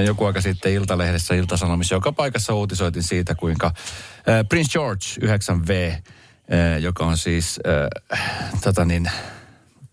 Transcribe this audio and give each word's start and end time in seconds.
Joku 0.00 0.24
aika 0.24 0.40
sitten 0.40 0.72
Iltalehdessä 0.72 1.34
Iltasanomissa 1.34 1.94
joka 1.94 2.12
paikassa 2.12 2.54
uutisoitin 2.54 3.02
siitä, 3.02 3.34
kuinka 3.34 3.66
äh, 3.66 4.48
Prince 4.48 4.72
George 4.72 5.04
9V, 5.20 5.92
äh, 5.92 6.80
joka 6.80 7.06
on 7.06 7.18
siis 7.18 7.60
äh, 8.12 8.20
tota 8.64 8.84
niin, 8.84 9.10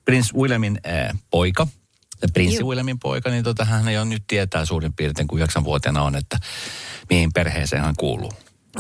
Prince 0.06 0.34
Williamin 0.34 0.80
äh, 0.88 1.20
poika, 1.32 1.68
ja 2.22 2.28
prinssi 2.34 2.60
Juu. 2.60 2.70
Williamin 2.70 3.00
poika, 3.00 3.30
niin 3.30 3.44
tota, 3.44 3.66
hän 3.66 3.94
jo 3.94 4.04
nyt 4.04 4.24
tietää 4.28 4.66
suurin 4.66 4.94
piirtein, 4.94 5.28
kun 5.28 5.40
yhdeksänvuotiaana 5.40 6.02
on, 6.02 6.16
että 6.16 6.40
mihin 7.10 7.34
perheeseen 7.34 7.84
hän 7.84 7.96
kuuluu. 7.98 8.34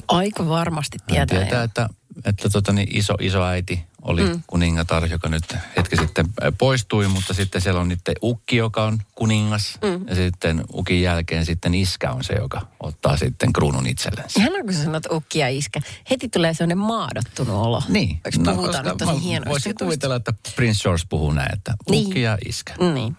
Aika 0.08 0.48
varmasti 0.48 0.98
Hän 0.98 1.08
tietää. 1.08 1.38
tietää, 1.38 1.59
jo. 1.59 1.64
että, 1.64 1.90
että 2.26 2.50
tota, 2.50 2.73
niin 2.73 2.98
iso, 2.98 3.14
isoäiti 3.20 3.84
oli 4.04 4.24
mm. 4.24 4.44
kuningatar, 4.48 5.06
joka 5.06 5.30
nyt 5.30 5.56
hetki 5.78 5.98
sitten 5.98 6.26
poistui, 6.58 7.08
mutta 7.08 7.34
sitten 7.34 7.62
siellä 7.62 7.82
on 7.82 7.90
nyt 7.90 8.00
ukki, 8.24 8.56
joka 8.56 8.84
on 8.84 9.00
kuningas. 9.16 9.80
Mm. 9.82 10.08
Ja 10.08 10.16
sitten 10.16 10.64
ukin 10.74 11.02
jälkeen 11.02 11.46
sitten 11.46 11.76
iskä 11.76 12.12
on 12.12 12.24
se, 12.24 12.34
joka 12.34 12.68
ottaa 12.80 13.18
sitten 13.18 13.54
kruunun 13.54 13.88
itsellensä. 13.88 14.40
Ihanaa, 14.40 14.62
kun 14.64 14.74
sanot 14.74 15.06
ukki 15.12 15.40
ja 15.40 15.50
iskä. 15.50 15.80
Heti 16.10 16.30
tulee 16.30 16.54
sellainen 16.54 16.78
maadottunut 16.78 17.56
olo. 17.56 17.84
Niin. 17.88 18.22
Eikö 18.26 18.54
puhutaan 18.56 18.86
nyt 18.86 18.98
tosi 18.98 19.24
hienoista 19.24 19.50
Voisin 19.50 19.76
kuvitella, 19.76 20.16
että 20.16 20.34
Prince 20.56 20.84
George 20.84 21.04
puhuu 21.10 21.32
näin, 21.32 21.54
että 21.54 21.73
Niin. 21.90 22.08
ukki 22.08 22.22
ja 22.22 22.38
iskä. 22.45 22.73
Niin. 22.94 23.16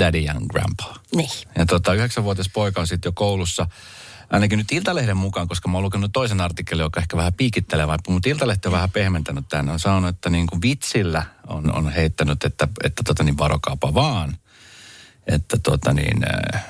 Daddy 0.00 0.28
and 0.28 0.46
grandpa. 0.50 0.94
Niin. 1.14 1.30
Ja 1.58 1.66
tota, 1.66 1.94
yhdeksänvuotias 1.94 2.48
poika 2.52 2.80
on 2.80 2.86
sitten 2.86 3.08
jo 3.08 3.12
koulussa, 3.12 3.66
ainakin 4.30 4.58
nyt 4.58 4.72
Iltalehden 4.72 5.16
mukaan, 5.16 5.48
koska 5.48 5.68
mä 5.68 5.76
oon 5.76 5.84
lukenut 5.84 6.12
toisen 6.12 6.40
artikkelin, 6.40 6.82
joka 6.82 7.00
ehkä 7.00 7.16
vähän 7.16 7.32
piikittelevä, 7.32 7.98
mutta 8.08 8.28
Iltalehti 8.28 8.68
on 8.68 8.72
vähän 8.72 8.90
pehmentänyt 8.90 9.48
tämän. 9.48 9.68
On 9.68 9.80
sanonut, 9.80 10.08
että 10.08 10.30
niin 10.30 10.46
kuin 10.46 10.62
vitsillä 10.62 11.22
on, 11.46 11.74
on 11.74 11.92
heittänyt, 11.92 12.44
että, 12.44 12.68
että 12.84 13.02
tota 13.06 13.24
niin 13.24 13.38
varokaapa 13.38 13.94
vaan, 13.94 14.36
että 15.26 15.56
tota 15.62 15.92
niin, 15.92 16.24
äh, 16.54 16.64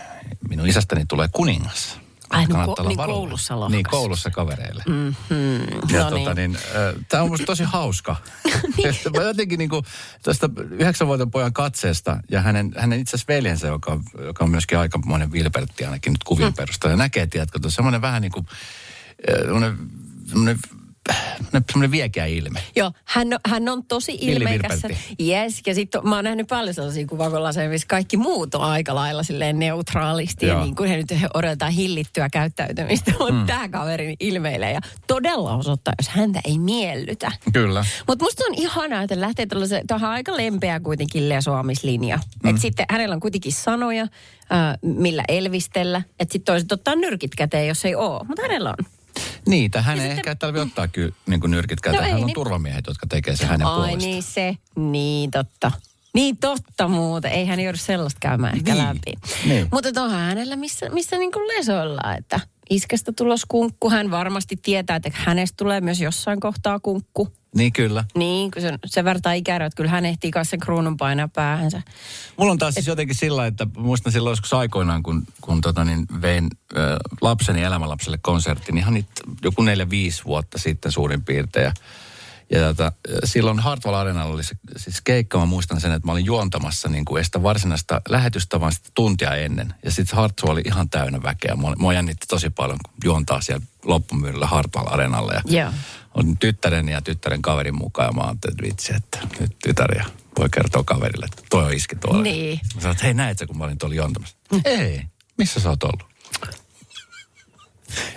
minun 0.48 0.67
isästäni 0.67 1.06
tulee 1.06 1.29
kuningas. 1.33 1.98
Ai, 2.30 2.46
niin 2.46 2.56
ko- 2.56 2.88
niin 2.88 2.96
koulussa 2.96 3.60
lohkas. 3.60 3.72
Niin, 3.72 3.84
koulussa 3.90 4.30
kavereille. 4.30 4.82
Mm-hmm. 4.88 5.60
Ja 5.92 6.04
No 6.04 6.10
tota 6.10 6.34
niin. 6.34 6.52
niin, 6.52 6.58
tämä 7.08 7.22
on 7.22 7.28
musta 7.28 7.46
tosi 7.46 7.64
hauska. 7.64 8.16
Mä 9.16 9.22
jotenkin 9.22 9.58
niin 9.58 9.70
kuin 9.70 9.84
tästä 10.22 10.48
yhdeksänvuotiaan 10.70 11.30
pojan 11.30 11.52
katseesta 11.52 12.20
ja 12.30 12.40
hänen, 12.40 12.72
hänen 12.76 13.00
itse 13.00 13.16
asiassa 13.16 13.32
veljensä, 13.32 13.66
joka, 13.66 14.00
joka 14.24 14.44
on 14.44 14.50
myöskin 14.50 14.78
aikamoinen 14.78 15.32
vilpertti 15.32 15.84
ainakin 15.84 16.12
nyt 16.12 16.24
kuvien 16.24 16.54
perusteella. 16.54 16.92
Ja 16.92 16.96
näkee, 16.98 17.26
tiedätkö, 17.26 17.58
semmoinen 17.68 18.02
vähän 18.02 18.22
niin 18.22 18.32
kuin, 18.32 18.46
eh, 19.28 19.34
semmoinen, 19.38 19.78
semmoinen, 20.26 20.58
semmoinen 21.53 21.91
viekeä 21.91 22.27
ilme. 22.27 22.62
Joo, 22.77 22.92
hän 23.05 23.33
on, 23.33 23.39
hän 23.47 23.69
on 23.69 23.84
tosi 23.84 24.19
ilmeikäs. 24.20 24.83
Yes, 25.20 25.62
ja 25.67 25.75
sitten 25.75 26.09
mä 26.09 26.14
oon 26.14 26.25
nähnyt 26.25 26.47
paljon 26.47 26.75
sellaisia 26.75 27.06
kuvakollaseja, 27.06 27.69
missä 27.69 27.87
kaikki 27.89 28.17
muut 28.17 28.55
on 28.55 28.62
aika 28.62 28.95
lailla 28.95 29.23
silleen 29.23 29.59
neutraalisti. 29.59 30.47
Joo. 30.47 30.59
Ja 30.59 30.64
niin 30.64 30.77
kuin 30.77 30.91
he 30.91 30.97
nyt 30.97 31.06
odotetaan 31.34 31.73
hillittyä 31.73 32.29
käyttäytymistä, 32.29 33.11
mutta 33.19 33.34
mm. 33.34 33.47
tämä 33.47 33.69
kaveri 33.69 34.17
ilmeilee 34.20 34.73
ja 34.73 34.81
todella 35.06 35.56
osoittaa, 35.56 35.95
jos 35.98 36.09
häntä 36.09 36.41
ei 36.45 36.59
miellytä. 36.59 37.33
Kyllä. 37.53 37.84
Mutta 38.06 38.25
musta 38.25 38.45
on 38.45 38.55
ihanaa, 38.55 39.03
että 39.03 39.20
lähtee 39.20 39.47
tällaisen, 39.47 39.86
tuohon 39.86 40.09
aika 40.09 40.36
lempeä 40.36 40.81
kuitenkin 40.81 41.29
lesoamislinja. 41.29 42.17
Mm. 42.17 42.51
Että 42.51 42.62
sitten 42.62 42.86
hänellä 42.91 43.14
on 43.14 43.20
kuitenkin 43.20 43.53
sanoja, 43.53 44.03
äh, 44.03 44.79
millä 44.83 45.24
elvistellä. 45.29 46.02
Että 46.20 46.33
sitten 46.33 46.52
toiset 46.52 46.73
ottaa 46.73 46.95
nyrkit 46.95 47.35
käteen, 47.35 47.68
jos 47.68 47.85
ei 47.85 47.95
oo. 47.95 48.24
Mutta 48.29 48.42
hänellä 48.42 48.74
on. 48.79 48.98
Niitä 49.46 49.83
hän 49.83 49.95
ei 49.96 50.01
sitten- 50.01 50.18
ehkä 50.18 50.34
tarvitse 50.34 50.62
ottaa 50.68 50.89
kyllä 50.89 51.12
niin 51.27 51.40
kuin 51.40 51.51
nyrkit 51.51 51.80
käteen. 51.80 52.01
No 52.02 52.06
ei, 52.06 52.12
hän 52.12 52.20
on 52.20 52.27
niin- 52.27 52.34
turvamiehet, 52.34 52.84
jotka 52.86 53.06
tekee 53.06 53.36
sen 53.36 53.48
hänen 53.48 53.67
Ai 53.67 53.74
puolestaan. 53.74 53.98
niin 53.98 54.23
se, 54.23 54.56
niin 54.77 55.30
totta. 55.30 55.73
Niin 56.14 56.36
totta 56.36 56.89
muuten, 56.89 57.33
ei 57.33 57.46
hän 57.46 57.61
joudu 57.61 57.79
sellaista 57.79 58.18
käymään 58.20 58.56
ehkä 58.56 58.74
Niin. 58.74 58.84
läpi. 58.84 59.12
Niin. 59.48 59.68
Mutta 59.73 60.02
onhan 60.02 60.20
hänellä 60.20 60.56
missä, 60.56 60.89
missä 60.90 61.18
niin 61.18 61.33
kuin 61.33 61.48
lesoilla, 61.48 62.14
että 62.18 62.40
iskästä 62.70 63.12
tulos 63.12 63.42
kunkku. 63.48 63.90
Hän 63.90 64.11
varmasti 64.11 64.56
tietää, 64.62 64.96
että 64.96 65.11
hänestä 65.12 65.55
tulee 65.56 65.80
myös 65.80 66.00
jossain 66.00 66.40
kohtaa 66.40 66.80
kunkku. 66.80 67.29
Niin 67.55 67.73
kyllä. 67.73 68.05
Niin, 68.14 68.51
kun 68.51 68.63
se, 68.63 68.79
se 68.86 69.05
vertaa 69.05 69.33
ikäärä, 69.33 69.67
että 69.67 69.77
kyllä 69.77 69.91
hän 69.91 70.07
ehtii 70.07 70.31
kanssa 70.31 70.51
sen 70.51 70.61
kruunun 70.61 70.97
painaa 70.97 71.29
päähänsä. 71.29 71.83
Mulla 72.36 72.53
on 72.53 72.59
taas 72.59 72.75
siis 72.75 72.86
jotenkin 72.86 73.17
sillä, 73.17 73.47
että 73.47 73.67
muistan 73.77 74.13
silloin 74.13 74.33
joskus 74.33 74.53
aikoinaan, 74.53 75.03
kun, 75.03 75.27
kun 75.41 75.61
tota 75.61 75.85
niin, 75.85 76.07
vein 76.23 76.48
ö, 76.77 76.97
lapseni 77.20 77.63
elämänlapselle 77.63 78.19
konsertin, 78.19 78.75
niin 78.75 78.83
ihan 78.83 78.95
niitä 78.95 79.13
joku 79.42 79.63
neljä, 79.63 79.91
viisi 79.91 80.25
vuotta 80.25 80.59
sitten 80.59 80.92
suurin 80.92 81.25
piirtein. 81.25 81.64
Ja, 81.64 81.73
ja 82.51 82.61
tota, 82.61 82.92
silloin 83.25 83.59
Hartwall 83.59 83.95
Arenalla 83.95 84.35
oli 84.35 84.45
se, 84.45 84.55
siis 84.77 85.01
keikka, 85.01 85.39
mä 85.39 85.47
muistan 85.47 85.80
sen, 85.80 85.92
että 85.92 86.07
mä 86.07 86.13
olin 86.13 86.25
juontamassa 86.25 86.89
niin 86.89 87.05
kuin 87.05 87.19
ei 87.19 87.25
sitä 87.25 87.42
varsinaista 87.42 88.01
lähetystä, 88.09 88.61
vaan 88.61 88.73
sitä 88.73 88.89
tuntia 88.95 89.35
ennen. 89.35 89.75
Ja 89.85 89.91
sitten 89.91 90.17
Hartwall 90.17 90.53
oli 90.53 90.63
ihan 90.65 90.91
täynnä 90.91 91.23
väkeä. 91.23 91.55
Mua, 91.55 91.75
mua 91.79 91.92
jännitti 91.92 92.27
tosi 92.27 92.51
paljon 92.51 92.79
juontaa 93.05 93.41
siellä 93.41 93.67
loppumyydellä 93.85 94.47
Hartwall 94.47 94.86
Arenalla. 94.91 95.33
Ja 95.33 95.42
Joo. 95.45 95.73
Olin 96.18 96.39
tyttären 96.39 96.89
ja 96.89 97.02
tyttären 97.02 97.42
kaverin 97.42 97.79
mukaan 97.79 98.08
ja 98.08 98.12
mä 98.12 98.23
ajattelin, 98.23 98.55
että 98.55 98.67
vitsi, 98.67 98.95
että 98.95 99.18
nyt 99.40 99.56
tytär 99.62 99.95
ja 99.95 100.05
voi 100.39 100.48
kertoa 100.51 100.84
kaverille, 100.84 101.27
että 101.33 101.42
toi 101.51 101.64
on 101.64 101.74
iski 101.74 101.96
tuolla. 101.96 102.23
Niin. 102.23 102.61
Mä 102.74 102.80
sanoin, 102.80 102.95
että 102.95 103.05
hei 103.05 103.14
näet 103.14 103.39
sä, 103.39 103.46
kun 103.46 103.58
mä 103.58 103.64
olin 103.64 103.79
tuolla 103.79 103.96
juontamassa. 103.96 104.36
Ei, 104.64 105.02
missä 105.39 105.61
sä 105.61 105.68
oot 105.68 105.83
ollut? 105.83 106.06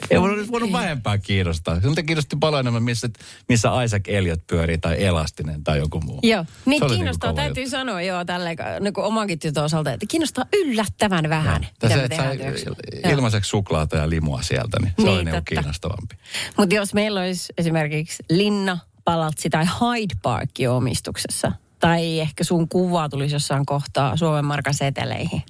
Ei 0.09 0.19
mun 0.19 0.29
olisi 0.31 0.51
voinut 0.51 0.71
vähempää 0.71 1.17
kiinnostaa. 1.17 1.79
Sinulta 1.79 2.03
kiinnosti 2.03 2.35
paljon 2.39 2.59
enemmän, 2.59 2.83
missä, 2.83 3.09
missä 3.49 3.83
Isaac 3.83 4.03
Elliot 4.07 4.47
pyörii 4.47 4.77
tai 4.77 5.03
Elastinen 5.03 5.63
tai 5.63 5.77
joku 5.77 6.01
muu. 6.01 6.19
Joo, 6.23 6.45
niin 6.65 6.79
Se 6.79 6.85
oli 6.85 6.95
kiinnostaa, 6.95 7.29
niinku 7.29 7.35
kova 7.41 7.45
täytyy 7.47 7.63
juttu. 7.63 7.71
sanoa 7.77 8.01
joo 8.01 8.25
tälleen 8.25 8.57
niin 8.79 8.93
kuin 8.93 9.05
omankin 9.05 9.39
tytön 9.39 9.63
osalta, 9.63 9.91
että 9.93 10.05
kiinnostaa 10.09 10.45
yllättävän 10.53 11.29
vähän, 11.29 11.61
mitä 11.61 11.95
se, 11.95 12.03
että 12.03 13.09
ilmaiseksi 13.09 13.49
suklaata 13.49 13.97
ja 13.97 14.09
limua 14.09 14.41
sieltä, 14.41 14.77
niin 14.81 14.93
se 14.97 15.03
Niin, 15.03 15.15
niinku 15.15 15.31
totta. 15.31 15.41
kiinnostavampi. 15.55 16.15
Mutta 16.57 16.75
jos 16.75 16.93
meillä 16.93 17.19
olisi 17.21 17.53
esimerkiksi 17.57 18.23
Linna, 18.29 18.77
Palatsi 19.05 19.49
tai 19.49 19.65
Hyde 19.65 20.15
Park 20.21 20.49
omistuksessa, 20.69 21.51
tai 21.79 22.19
ehkä 22.19 22.43
sun 22.43 22.69
kuva 22.69 23.09
tulisi 23.09 23.35
jossain 23.35 23.65
kohtaa 23.65 24.17
Suomen 24.17 24.45
markan 24.45 24.73
seteleihin, 24.73 25.41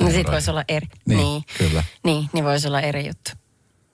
niin 0.00 0.12
sit 0.12 0.26
voisi 0.26 0.50
olla 0.50 0.64
eri. 0.68 0.86
Niin, 1.08 1.42
kyllä. 1.58 1.84
Niin, 2.04 2.28
niin 2.32 2.44
voisi 2.44 2.68
olla 2.68 2.80
eri 2.80 3.06
juttu. 3.06 3.30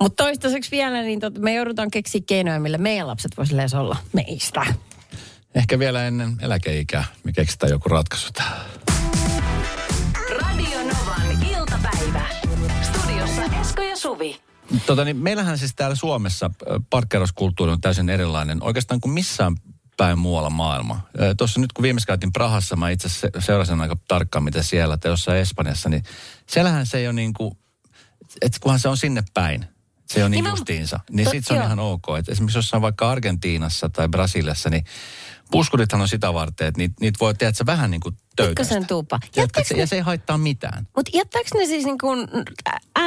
Mutta 0.02 0.24
toistaiseksi 0.24 0.70
vielä, 0.70 1.02
niin 1.02 1.20
tot, 1.20 1.38
me 1.38 1.54
joudutaan 1.54 1.90
keksiä 1.90 2.20
keinoja, 2.26 2.60
millä 2.60 2.78
meidän 2.78 3.06
lapset 3.06 3.36
voisivat 3.36 3.74
olla 3.74 3.96
meistä. 4.12 4.66
Ehkä 5.54 5.78
vielä 5.78 6.06
ennen 6.06 6.36
eläkeikää 6.40 7.04
me 7.24 7.32
keksitään 7.32 7.70
joku 7.70 7.88
ratkaisu 7.88 8.28
tähän. 8.32 8.60
Radio 10.40 10.78
Novan 10.78 11.46
iltapäivä. 11.50 12.26
Studiossa 12.82 13.42
Esko 13.60 13.82
ja 13.82 13.96
Suvi. 13.96 14.40
Tota, 14.86 15.04
niin 15.04 15.16
meillähän 15.16 15.58
siis 15.58 15.74
täällä 15.74 15.96
Suomessa 15.96 16.50
parkkeerauskulttuuri 16.90 17.72
on 17.72 17.80
täysin 17.80 18.08
erilainen 18.08 18.62
oikeastaan 18.62 19.00
kuin 19.00 19.12
missään 19.12 19.56
päin 19.96 20.18
muualla 20.18 20.50
maailma. 20.50 21.00
Tuossa 21.38 21.60
nyt 21.60 21.72
kun 21.72 21.82
viimeksi 21.82 22.06
käytiin 22.06 22.32
Prahassa, 22.32 22.76
mä 22.76 22.90
itse 22.90 23.08
seurasin 23.38 23.80
aika 23.80 23.96
tarkkaan, 24.08 24.44
mitä 24.44 24.62
siellä, 24.62 24.96
tai 24.96 25.10
jossain 25.10 25.38
Espanjassa, 25.40 25.88
niin 25.88 26.02
siellähän 26.46 26.86
se 26.86 26.98
ei 26.98 27.06
ole 27.06 27.12
niin 27.12 27.32
kuin, 27.32 27.58
että 28.42 28.58
kunhan 28.60 28.80
se 28.80 28.88
on 28.88 28.96
sinne 28.96 29.22
päin, 29.34 29.66
se 30.12 30.24
on 30.24 30.30
niin 30.30 30.36
Niin 30.36 30.44
mä- 30.44 30.50
justiinsa, 30.50 31.00
niin 31.10 31.26
Tot- 31.26 31.30
sitten 31.30 31.46
se 31.48 31.52
on 31.52 31.56
joo. 31.56 31.66
ihan 31.66 31.78
ok. 31.78 32.04
Et 32.18 32.28
esimerkiksi 32.28 32.58
jossain 32.58 32.82
vaikka 32.82 33.10
Argentiinassa 33.10 33.88
tai 33.88 34.08
Brasiliassa, 34.08 34.70
niin 34.70 34.84
puskurithan 35.50 36.00
on 36.00 36.08
sitä 36.08 36.34
varten, 36.34 36.66
että 36.66 36.78
niitä 36.78 36.94
niit 37.00 37.20
voi 37.20 37.34
tehdä 37.34 37.52
vähän 37.66 37.90
niin 37.90 38.00
kuin. 38.00 38.16
Pikkasen 38.36 38.86
tuupa. 38.86 39.18
Se, 39.62 39.74
ne- 39.74 39.80
ja 39.80 39.86
se 39.86 39.96
ei 39.96 40.02
haittaa 40.02 40.38
mitään. 40.38 40.88
Mutta 40.96 41.10
jättääkö 41.14 41.48
ne 41.54 41.66
siis 41.66 41.84
niin 41.84 41.98
kuin 41.98 42.28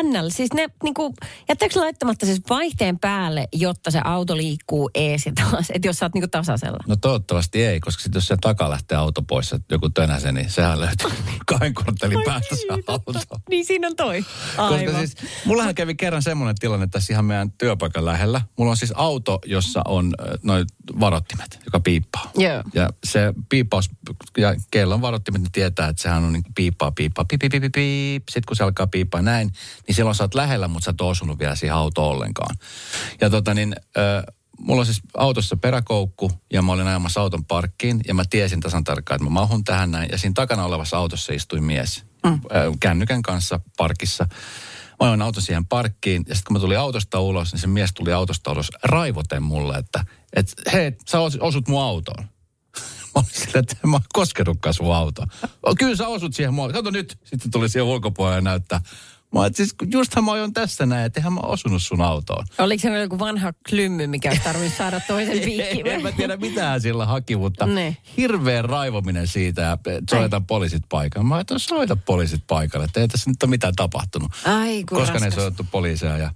NL, 0.03 0.29
siis 0.29 0.53
ne 0.53 0.67
niin 0.83 0.93
kuin, 0.93 1.13
jättääkö 1.49 1.79
laittamatta 1.79 2.25
siis 2.25 2.41
vaihteen 2.49 2.99
päälle, 2.99 3.47
jotta 3.53 3.91
se 3.91 4.01
auto 4.03 4.37
liikkuu 4.37 4.89
ees 4.95 5.25
ja 5.25 5.31
taas, 5.35 5.65
että 5.69 5.87
jos 5.87 5.97
sä 5.97 6.05
oot 6.05 6.13
niin 6.13 6.21
kuin 6.21 6.31
tasaisella? 6.31 6.77
No 6.87 6.95
toivottavasti 6.95 7.65
ei, 7.65 7.79
koska 7.79 8.03
sit 8.03 8.15
jos 8.15 8.27
se 8.27 8.37
takaa 8.41 8.69
lähtee 8.69 8.97
auto 8.97 9.21
pois, 9.21 9.53
että 9.53 9.75
joku 9.75 9.89
tönäsee, 9.89 10.31
niin 10.31 10.49
sehän 10.49 10.79
löytyy 10.79 11.09
kahden 11.45 11.73
korttelin 11.73 12.23
päästä 12.25 12.55
se 12.55 12.63
auto. 12.87 13.13
Niin 13.49 13.65
siinä 13.65 13.87
on 13.87 13.95
toi. 13.95 14.21
Koska 14.55 14.75
Aivan. 14.75 14.95
siis, 14.95 15.15
mullahan 15.45 15.75
kävi 15.75 15.95
kerran 15.95 16.23
semmoinen 16.23 16.55
tilanne 16.55 16.87
tässä 16.87 17.13
ihan 17.13 17.25
meidän 17.25 17.51
työpaikan 17.51 18.05
lähellä. 18.05 18.41
Mulla 18.57 18.71
on 18.71 18.77
siis 18.77 18.93
auto, 18.95 19.39
jossa 19.45 19.81
on 19.87 20.13
noin 20.43 20.65
varottimet, 20.99 21.59
joka 21.65 21.79
piippaa. 21.79 22.31
Joo. 22.37 22.63
Ja 22.73 22.89
se 23.03 23.33
piippaus, 23.49 23.89
ja 24.37 24.55
kellon 24.71 25.01
varottimet, 25.15 25.41
ne 25.41 25.49
tietää, 25.51 25.87
että 25.87 26.01
sehän 26.01 26.23
on 26.23 26.33
niin 26.33 26.43
piippaa, 26.55 26.91
piippaa, 26.91 27.25
piip, 27.25 27.39
piip, 27.39 27.51
piip, 27.51 27.71
piip. 27.73 28.23
Sitten 28.29 28.47
kun 28.47 28.55
se 28.55 28.63
alkaa 28.63 28.87
piippaa 28.87 29.21
näin, 29.21 29.51
niin 29.87 29.95
silloin 29.95 30.15
sä 30.15 30.23
oot 30.23 30.33
lähellä, 30.33 30.67
mutta 30.67 30.85
sä 30.85 30.91
et 30.91 31.01
osunut 31.01 31.39
vielä 31.39 31.55
siihen 31.55 31.75
autoon 31.75 32.07
ollenkaan. 32.07 32.55
Ja 33.21 33.29
tota 33.29 33.53
niin, 33.53 33.75
ö, 33.97 34.31
mulla 34.59 34.79
on 34.79 34.85
siis 34.85 35.01
autossa 35.17 35.55
peräkoukku 35.57 36.31
ja 36.53 36.61
mä 36.61 36.71
olin 36.71 36.87
ajamassa 36.87 37.21
auton 37.21 37.45
parkkiin 37.45 38.01
ja 38.07 38.13
mä 38.13 38.23
tiesin 38.29 38.59
tasan 38.59 38.83
tarkkaan, 38.83 39.15
että 39.15 39.23
mä 39.23 39.29
mahun 39.29 39.63
tähän 39.63 39.91
näin. 39.91 40.09
Ja 40.11 40.17
siinä 40.17 40.33
takana 40.33 40.65
olevassa 40.65 40.97
autossa 40.97 41.33
istui 41.33 41.61
mies 41.61 42.03
mm. 42.23 42.33
äh, 42.33 42.39
kännykän 42.79 43.21
kanssa 43.21 43.59
parkissa. 43.77 44.27
Mä 44.99 45.05
ajoin 45.05 45.21
auton 45.21 45.43
siihen 45.43 45.65
parkkiin 45.65 46.23
ja 46.27 46.35
sitten 46.35 46.47
kun 46.47 46.55
mä 46.55 46.59
tulin 46.59 46.79
autosta 46.79 47.19
ulos, 47.19 47.53
niin 47.53 47.61
se 47.61 47.67
mies 47.67 47.91
tuli 47.93 48.13
autosta 48.13 48.51
ulos 48.51 48.71
raivoten 48.83 49.43
mulle, 49.43 49.77
että 49.77 50.05
et, 50.33 50.53
hei, 50.73 50.91
sä 51.09 51.17
os- 51.17 51.37
osut 51.39 51.67
mun 51.67 51.81
autoon. 51.81 52.25
Mä 53.15 53.19
olin 53.21 53.29
sillä, 53.33 53.59
että 53.59 53.75
en 53.83 53.89
mä 53.89 53.95
oon 53.95 54.03
koskenutkaan 54.13 54.73
sun. 54.73 54.87
Kyllä 55.77 55.95
sä 55.95 56.07
osut 56.07 56.33
siihen 56.33 56.53
mua. 56.53 56.71
Kato 56.71 56.91
nyt. 56.91 57.17
Sitten 57.23 57.51
tuli 57.51 57.69
siihen 57.69 57.85
ulkopuolelle 57.85 58.37
ja 58.37 58.41
näyttää. 58.41 58.81
Mä 59.33 59.39
oon, 59.39 59.47
että 59.47 59.57
siis 59.57 59.75
justhan 59.91 60.23
mä 60.23 60.31
ajoin 60.31 60.53
tässä 60.53 60.85
näin, 60.85 61.05
että 61.05 61.19
eihän 61.19 61.33
mä 61.33 61.39
osunut 61.39 61.83
sun 61.83 62.01
autoon. 62.01 62.45
Oliko 62.57 62.81
se 62.81 63.01
joku 63.01 63.19
vanha 63.19 63.53
klymmy, 63.69 64.07
mikä 64.07 64.29
olisi 64.29 64.43
tarvinnut 64.43 64.73
saada 64.73 64.99
toisen 65.07 65.39
piikkiin? 65.45 65.87
en 65.87 66.01
mä 66.01 66.11
tiedä 66.11 66.37
mitään 66.37 66.81
sillä 66.81 67.05
haki, 67.05 67.35
mutta 67.35 67.65
Ne. 67.65 67.97
hirveä 68.17 68.61
raivominen 68.61 69.27
siitä 69.27 69.61
ja 69.61 69.77
soitan 70.09 70.45
poliisit 70.45 70.83
paikalle. 70.89 71.27
Mä 71.27 71.35
ajattelin, 71.35 71.59
soita 71.59 71.95
poliisit 71.95 72.43
paikalle, 72.47 72.85
että 72.85 72.99
ei 72.99 73.07
tässä 73.07 73.29
nyt 73.29 73.43
ole 73.43 73.49
mitään 73.49 73.73
tapahtunut. 73.75 74.31
Ai, 74.45 74.83
kun 74.89 74.97
Koska 74.97 75.13
ne 75.19 75.25
raskas. 75.25 75.43
soitettu 75.43 75.65
poliiseja 75.71 76.17
ja 76.17 76.31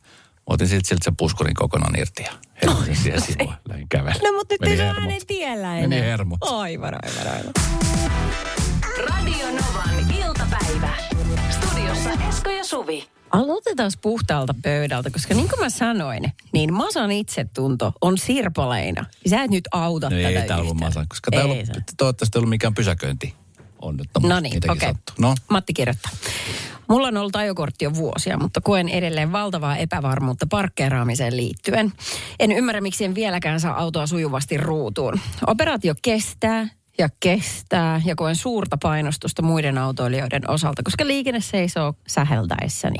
otin 0.45 0.67
sitten 0.67 0.87
siltä 0.89 1.03
sen 1.03 1.15
puskurin 1.15 1.55
kokonaan 1.55 1.99
irti 1.99 2.23
ja 2.23 2.31
heitin 2.75 2.95
siihen 2.95 3.21
sivuun. 3.21 3.53
Lähdin 3.69 3.89
kävelemään. 3.89 4.28
Mutta 4.39 4.55
nyt 4.61 4.71
ei 4.71 4.77
se 4.77 4.83
hänen 4.85 5.21
tiellä 5.27 5.77
enää. 5.77 5.87
Meni 5.87 6.01
hermot. 6.01 6.37
Aivan, 6.41 6.93
aivan, 7.03 7.33
aivan. 7.37 7.53
Radio 9.09 9.45
Novan 9.47 10.11
iltapäivä. 10.25 10.89
Studiossa 11.51 12.09
Esko 12.29 12.49
ja 12.49 12.63
Suvi. 12.63 13.07
Aloitetaan 13.31 13.91
puhtaalta 14.01 14.55
pöydältä, 14.63 15.09
koska 15.09 15.33
niin 15.33 15.49
kuin 15.49 15.59
mä 15.59 15.69
sanoin, 15.69 16.31
niin 16.53 16.73
Masan 16.73 17.11
itsetunto 17.11 17.93
on 18.01 18.17
sirpaleina. 18.17 19.05
Sä 19.29 19.43
et 19.43 19.51
nyt 19.51 19.67
auta 19.71 20.09
No 20.09 20.15
tätä 20.15 20.27
ei 20.29 20.35
täällä 20.47 20.55
ollut 20.55 20.73
yhtään. 20.75 20.89
masa, 20.93 21.05
koska 21.09 21.31
täällä 21.31 21.53
Ei 21.53 21.59
on, 21.59 21.65
se. 21.65 21.73
toivottavasti 21.97 22.37
ei 22.37 22.39
ollut 22.39 22.49
mikään 22.49 22.73
pysäköinti 22.73 23.35
onnettomuus. 23.81 24.29
No 24.29 24.39
niin, 24.39 24.71
okei. 24.71 24.89
sattuu. 24.89 25.15
No, 25.19 25.35
Matti 25.49 25.73
kirjoittaa. 25.73 26.11
Mulla 26.89 27.07
on 27.07 27.17
ollut 27.17 27.35
ajokortti 27.35 27.85
jo 27.85 27.95
vuosia, 27.95 28.37
mutta 28.37 28.61
koen 28.61 28.89
edelleen 28.89 29.31
valtavaa 29.31 29.77
epävarmuutta 29.77 30.45
parkkeeraamiseen 30.49 31.37
liittyen. 31.37 31.93
En 32.39 32.51
ymmärrä, 32.51 32.81
miksi 32.81 33.05
en 33.05 33.15
vieläkään 33.15 33.59
saa 33.59 33.79
autoa 33.79 34.07
sujuvasti 34.07 34.57
ruutuun. 34.57 35.19
Operaatio 35.47 35.93
kestää 36.01 36.67
ja 36.97 37.09
kestää 37.19 38.01
ja 38.05 38.15
koen 38.15 38.35
suurta 38.35 38.77
painostusta 38.81 39.41
muiden 39.41 39.77
autoilijoiden 39.77 40.49
osalta, 40.49 40.83
koska 40.83 41.07
liikenne 41.07 41.41
seisoo 41.41 41.93
säheltäessäni. 42.07 42.97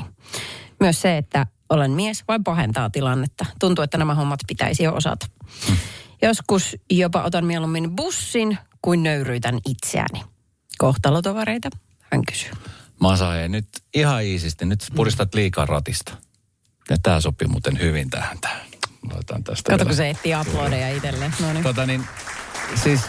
Myös 0.80 1.02
se, 1.02 1.16
että 1.16 1.46
olen 1.70 1.90
mies, 1.90 2.24
vain 2.28 2.44
pahentaa 2.44 2.90
tilannetta. 2.90 3.46
Tuntuu, 3.58 3.82
että 3.82 3.98
nämä 3.98 4.14
hommat 4.14 4.40
pitäisi 4.46 4.82
jo 4.82 4.94
osata. 4.94 5.26
Joskus 6.22 6.76
jopa 6.90 7.22
otan 7.22 7.44
mieluummin 7.44 7.96
bussin 7.96 8.58
kuin 8.82 9.02
nöyryytän 9.02 9.58
itseäni. 9.68 10.22
Kohtalotovareita, 10.78 11.68
hän 12.12 12.22
kysyy. 12.24 12.50
Masa, 13.00 13.40
ei 13.40 13.48
nyt 13.48 13.68
ihan 13.94 14.22
iisisti. 14.24 14.64
Nyt 14.64 14.86
puristat 14.94 15.34
liikaa 15.34 15.66
ratista. 15.66 16.16
Ja 16.90 16.96
tää 17.02 17.20
sopii 17.20 17.48
muuten 17.48 17.78
hyvin 17.78 18.10
tähän. 18.10 18.38
tähän. 18.40 18.60
Laitan 19.12 19.44
tästä 19.44 19.70
Kato, 19.70 19.84
kun 19.84 19.94
se 19.94 20.10
etsii 20.10 20.32
uploadeja 20.40 20.96
itselleen. 20.96 21.34
No 21.40 21.52
niin. 21.52 21.62
Tota 21.62 21.86
niin, 21.86 22.04
siis 22.74 23.00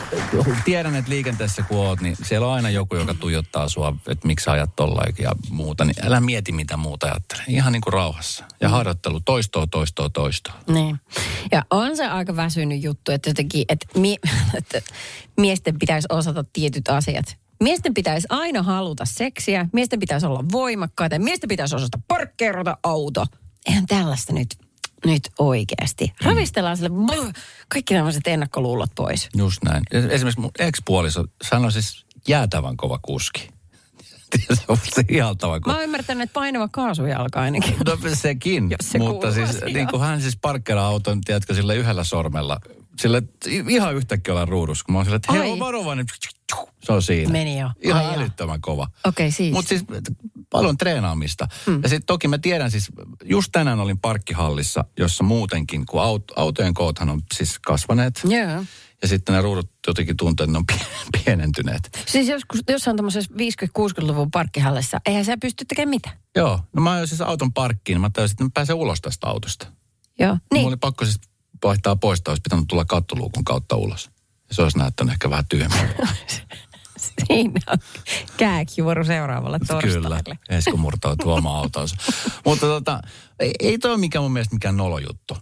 tiedän, 0.65 0.95
että 0.95 1.11
liikenteessä 1.11 1.63
kun 1.63 1.77
oot, 1.77 2.01
niin 2.01 2.15
siellä 2.23 2.47
on 2.47 2.53
aina 2.53 2.69
joku, 2.69 2.95
joka 2.95 3.13
tuijottaa 3.13 3.69
sua, 3.69 3.95
että 4.07 4.27
miksi 4.27 4.43
sä 4.43 4.51
ajat 4.51 4.75
tollain 4.75 5.15
ja 5.19 5.31
muuta. 5.49 5.85
Niin 5.85 6.05
älä 6.05 6.19
mieti, 6.19 6.51
mitä 6.51 6.77
muuta 6.77 7.07
ajattelee. 7.07 7.43
Ihan 7.47 7.73
niin 7.73 7.81
kuin 7.81 7.93
rauhassa. 7.93 8.45
Ja 8.61 8.69
harjoittelu 8.69 9.19
toistoa, 9.19 9.67
toistoa, 9.67 10.09
toistoa. 10.09 10.53
Niin. 10.67 10.99
Ja 11.51 11.65
on 11.69 11.97
se 11.97 12.07
aika 12.07 12.35
väsynyt 12.35 12.83
juttu, 12.83 13.11
että 13.11 13.29
jotenkin, 13.29 13.65
että, 13.69 13.99
mie, 13.99 14.17
että 14.57 14.81
miesten 15.37 15.79
pitäisi 15.79 16.07
osata 16.11 16.43
tietyt 16.53 16.87
asiat. 16.87 17.40
Miesten 17.61 17.93
pitäisi 17.93 18.27
aina 18.29 18.63
haluta 18.63 19.05
seksiä, 19.05 19.67
miesten 19.73 19.99
pitäisi 19.99 20.25
olla 20.25 20.43
voimakkaita, 20.51 21.19
miesten 21.19 21.47
pitäisi 21.47 21.75
osata 21.75 21.99
parkkeerata 22.07 22.77
auto. 22.83 23.25
Eihän 23.67 23.85
tällaista 23.85 24.33
nyt, 24.33 24.47
nyt 25.05 25.29
oikeasti. 25.39 26.13
Ravistellaan 26.23 26.77
sille 26.77 26.89
bleh, 26.89 27.33
kaikki 27.69 27.93
tämmöiset 27.93 28.27
ennakkoluulot 28.27 28.89
pois. 28.95 29.29
Just 29.37 29.63
näin. 29.63 29.83
Esimerkiksi 29.91 30.41
mun 30.41 30.51
ex-puoliso 30.59 31.25
sanoi 31.43 31.71
siis 31.71 32.05
jäätävän 32.27 32.77
kova 32.77 32.99
kuski. 33.01 33.49
Se 34.53 34.63
on 34.67 34.77
ihaltava 35.09 35.59
kova. 35.59 35.73
Mä 35.73 35.77
oon 35.77 35.83
ymmärtänyt, 35.83 36.23
että 36.23 36.33
painava 36.33 36.67
kaasujalka 36.67 37.41
ainakin. 37.41 37.75
No 37.85 37.97
sekin, 38.13 38.75
se 38.81 38.97
mutta 38.97 39.31
siis 39.31 39.49
asiaan. 39.49 39.73
niin 39.73 39.87
kuin 39.87 40.01
hän 40.01 40.21
siis 40.21 40.37
parkkeraa 40.41 40.87
auton, 40.87 41.21
tiedätkö, 41.21 41.53
sillä 41.53 41.73
yhdellä 41.73 42.03
sormella. 42.03 42.59
Sillä 43.01 43.21
ihan 43.69 43.95
yhtäkkiä 43.95 44.33
ollaan 44.33 44.47
ruudussa, 44.47 44.85
kun 44.85 44.93
mä 44.93 44.99
oon 44.99 45.05
sillä, 45.05 45.15
että 45.15 45.33
hei, 45.33 45.51
on 45.51 45.59
varovainen. 45.59 46.05
Se 46.83 46.91
on 46.91 47.01
siinä. 47.01 47.31
Meni 47.31 47.59
jo. 47.59 47.69
Ihan 47.81 48.05
Ai 48.05 48.15
älyttömän 48.15 48.61
kova. 48.61 48.87
Okei, 49.05 49.31
siis. 49.31 49.53
Mutta 49.53 49.69
siis 49.69 49.83
paljon 50.49 50.77
treenaamista. 50.77 51.47
Mm. 51.65 51.79
Ja 51.83 51.89
sitten 51.89 52.05
toki 52.05 52.27
mä 52.27 52.37
tiedän 52.37 52.71
siis, 52.71 52.87
just 53.23 53.49
tänään 53.51 53.79
olin 53.79 53.99
parkkihallissa, 53.99 54.85
jossa 54.99 55.23
muutenkin, 55.23 55.85
kun 55.85 56.01
aut, 56.01 56.23
autojen 56.35 56.73
koothan 56.73 57.09
on 57.09 57.21
siis 57.33 57.59
kasvaneet. 57.59 58.21
Joo. 58.23 58.63
Ja 59.01 59.07
sitten 59.07 59.35
ne 59.35 59.41
ruudut 59.41 59.71
jotenkin 59.87 60.17
tuntuu, 60.17 60.43
että 60.43 60.51
ne 60.51 60.57
on 60.57 60.65
pie- 60.71 60.85
pienentyneet. 61.25 62.03
Siis 62.05 62.27
joskus, 62.27 62.59
jossain 62.69 62.97
tämmöisessä 62.97 63.33
50-60-luvun 63.33 64.31
parkkihallissa, 64.31 65.01
eihän 65.05 65.25
sä 65.25 65.37
pysty 65.41 65.65
tekemään 65.65 65.89
mitään. 65.89 66.17
Joo, 66.35 66.59
no 66.75 66.81
mä 66.81 66.91
ajoin 66.91 67.07
siis 67.07 67.21
auton 67.21 67.53
parkkiin, 67.53 67.95
niin 67.95 68.01
mä 68.01 68.09
tajusin, 68.09 68.33
että 68.33 68.43
mä 68.43 68.49
pääsen 68.53 68.75
ulos 68.75 69.01
tästä 69.01 69.27
autosta. 69.27 69.67
Joo. 70.19 70.33
Niin. 70.33 70.41
Niin. 70.53 70.61
Mulla 70.61 70.67
oli 70.67 70.77
pakko 70.77 71.05
siis 71.05 71.19
vaihtaa 71.63 71.95
pois, 71.95 72.19
että 72.19 72.31
olisi 72.31 72.41
pitänyt 72.41 72.65
tulla 72.67 72.85
kattoluukun 72.85 73.43
kautta 73.43 73.75
ulos. 73.75 74.09
Se 74.51 74.61
olisi 74.61 74.77
näyttänyt 74.77 75.11
ehkä 75.13 75.29
vähän 75.29 75.45
tyhmältä. 75.49 76.07
Siinä 77.27 77.61
on 77.67 77.77
kääkivuoro 78.37 79.03
seuraavalle 79.03 79.59
torstaille. 79.59 80.21
Kyllä, 80.23 80.37
Esko 80.49 80.77
murtautuu 80.77 81.31
oma 81.31 81.57
autonsa. 81.57 81.95
Mutta 82.45 82.65
tota, 82.65 83.01
ei, 83.39 83.53
ei 83.59 83.77
toi 83.77 83.97
mikään 83.97 84.23
mun 84.23 84.33
mielestä 84.33 84.55
mikään 84.55 84.77
nolojuttu. 84.77 85.37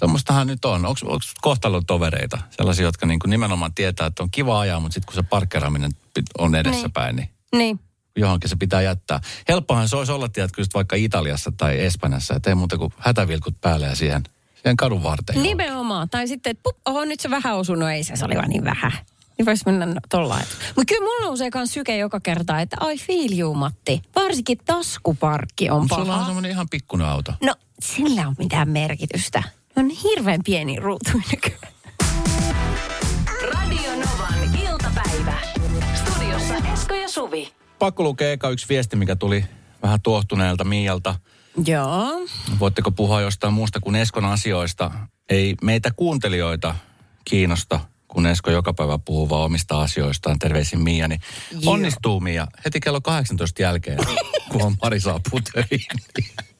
Tuommoistahan 0.00 0.46
nyt 0.46 0.64
on. 0.64 0.86
Onko 0.86 1.18
kohtalon 1.40 1.86
tovereita? 1.86 2.38
Sellaisia, 2.50 2.84
jotka 2.84 3.06
niin 3.06 3.18
nimenomaan 3.26 3.74
tietää, 3.74 4.06
että 4.06 4.22
on 4.22 4.30
kiva 4.30 4.60
ajaa, 4.60 4.80
mutta 4.80 4.94
sitten 4.94 5.06
kun 5.06 5.14
se 5.14 5.28
parkkeeraaminen 5.28 5.90
on 6.38 6.54
edessäpäin, 6.54 7.16
niin 7.16 7.28
Niin. 7.56 7.80
johonkin 8.16 8.50
se 8.50 8.56
pitää 8.56 8.82
jättää. 8.82 9.20
Helppohan 9.48 9.88
se 9.88 9.96
olisi 9.96 10.12
olla, 10.12 10.28
tiedätkö, 10.28 10.60
just 10.60 10.74
vaikka 10.74 10.96
Italiassa 10.96 11.52
tai 11.56 11.80
Espanjassa, 11.80 12.34
että 12.34 12.50
ei 12.50 12.54
muuta 12.54 12.78
kuin 12.78 12.92
hätävilkut 12.98 13.60
päälle 13.60 13.86
ja 13.86 13.96
siihen, 13.96 14.22
siihen 14.66 14.76
kadun 14.76 15.02
varteen. 15.02 15.42
Nimenomaan. 15.42 16.10
Tai 16.10 16.28
sitten, 16.28 16.50
että 16.50 16.62
pup, 16.62 16.76
oho, 16.86 17.04
nyt 17.04 17.20
se 17.20 17.30
vähän 17.30 17.56
osui, 17.56 17.76
no 17.76 17.88
ei 17.88 18.04
se, 18.04 18.16
se 18.16 18.24
oli 18.24 18.34
vaan 18.34 18.48
niin 18.48 18.64
vähän. 18.64 18.92
Niin 19.38 19.46
voisi 19.46 19.64
mennä 19.66 20.00
tollain. 20.08 20.44
Mutta 20.76 20.94
kyllä 20.94 21.04
mulla 21.04 21.26
nousee 21.26 21.50
kans 21.50 21.72
syke 21.72 21.96
joka 21.96 22.20
kerta, 22.20 22.60
että 22.60 22.76
I 22.92 22.98
feel 22.98 23.38
you, 23.38 23.54
Matti. 23.54 24.02
Varsinkin 24.16 24.58
taskuparkki 24.64 25.70
on 25.70 25.80
Mutta 25.82 25.94
sulla 25.94 26.12
on 26.12 26.14
paha. 26.14 26.24
semmoinen 26.26 26.50
ihan 26.50 26.68
pikkuinen 26.70 27.06
auto. 27.06 27.32
No, 27.42 27.54
sillä 27.80 28.28
on 28.28 28.34
mitään 28.38 28.68
merkitystä. 28.68 29.42
Ne 29.76 29.82
on 29.82 29.90
hirveän 29.90 30.40
pieni 30.44 30.76
ruutu 30.80 31.10
nykyään. 31.30 31.72
Radio 33.52 33.90
Novan 33.90 34.58
iltapäivä. 34.70 35.34
Studiossa 35.94 36.54
Esko 36.72 36.94
ja 36.94 37.08
Suvi. 37.08 37.52
Pakko 37.78 38.02
lukea 38.02 38.32
eka 38.32 38.48
yksi 38.50 38.66
viesti, 38.68 38.96
mikä 38.96 39.16
tuli 39.16 39.44
vähän 39.82 40.00
tuohtuneelta 40.02 40.64
Mialta. 40.64 41.14
Joo. 41.66 42.26
Voitteko 42.58 42.90
puhua 42.90 43.20
jostain 43.20 43.52
muusta 43.52 43.80
kuin 43.80 43.96
Eskon 43.96 44.24
asioista? 44.24 44.90
Ei 45.28 45.54
meitä 45.62 45.90
kuuntelijoita 45.96 46.74
kiinnosta, 47.24 47.80
kun 48.08 48.26
Esko 48.26 48.50
joka 48.50 48.72
päivä 48.72 48.98
puhuu 48.98 49.28
vaan 49.28 49.44
omista 49.44 49.80
asioistaan. 49.80 50.38
Terveisin 50.38 50.80
Mia, 50.80 51.08
niin 51.08 51.20
Joo. 51.50 51.72
onnistuu 51.72 52.20
Mia 52.20 52.46
heti 52.64 52.80
kello 52.80 53.00
18 53.00 53.62
jälkeen, 53.62 53.98
kun 54.48 54.62
on 54.62 54.76
Mari 54.82 55.00
saapuu 55.00 55.40
töihin. 55.52 55.86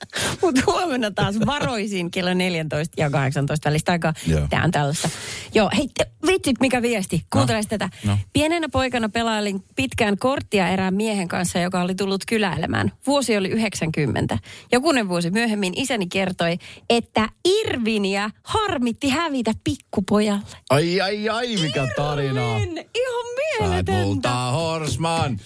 Mutta 0.42 0.60
huomenna 0.66 1.10
taas 1.10 1.34
varoisin 1.46 2.10
kello 2.10 2.34
14 2.34 2.94
ja 3.02 3.10
18 3.10 3.68
välistä 3.68 3.92
aikaa. 3.92 4.12
Tämä 4.50 4.64
on 4.64 4.70
tällaista. 4.70 5.08
Joo, 5.54 5.70
hei, 5.76 5.88
vitsit 6.26 6.60
mikä 6.60 6.82
viesti. 6.82 7.26
Kuunteles 7.32 7.66
tätä. 7.66 7.88
no. 8.04 8.18
Pienenä 8.32 8.68
poikana 8.72 9.08
pelailin 9.08 9.64
pitkään 9.76 10.18
korttia 10.18 10.68
erään 10.68 10.94
miehen 10.94 11.28
kanssa, 11.28 11.58
joka 11.58 11.80
oli 11.80 11.94
tullut 11.94 12.24
kyläilemään. 12.26 12.92
Vuosi 13.06 13.36
oli 13.36 13.48
90. 13.48 14.38
Jokunen 14.72 15.08
vuosi 15.08 15.30
myöhemmin 15.30 15.72
isäni 15.76 16.06
kertoi, 16.06 16.58
että 16.90 17.28
Irviniä 17.44 18.30
harmitti 18.42 19.08
hävitä 19.08 19.52
pikkupojalle. 19.64 20.56
Ai, 20.70 21.00
ai, 21.00 21.28
ai, 21.28 21.56
mikä 21.56 21.88
tarina. 21.96 22.58
Irvin, 22.58 22.78
Ihan 22.78 23.26
Sait 23.58 23.86
mieletöntä. 23.86 24.30
Horsman. 24.34 25.40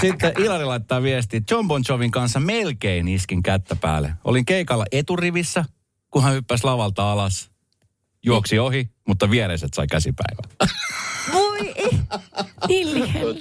Sitten 0.00 0.32
Ilari 0.38 0.64
laittaa 0.64 1.02
viesti. 1.02 1.42
John 1.50 1.68
Bon 1.68 1.82
Jovin 1.88 2.10
kanssa 2.10 2.40
melkein 2.40 3.08
iskin 3.08 3.42
kättä 3.42 3.76
päälle. 3.88 4.12
Olin 4.24 4.44
keikalla 4.44 4.84
eturivissä, 4.92 5.64
kun 6.10 6.22
hän 6.22 6.34
hyppäsi 6.34 6.64
lavalta 6.64 7.12
alas. 7.12 7.50
Juoksi 8.24 8.58
ohi, 8.58 8.90
mutta 9.08 9.30
viereiset 9.30 9.74
sai 9.74 9.86
käsipäivän. 9.86 10.44
Voi 11.32 11.72
ei. 11.76 11.98
Niin. 12.68 12.88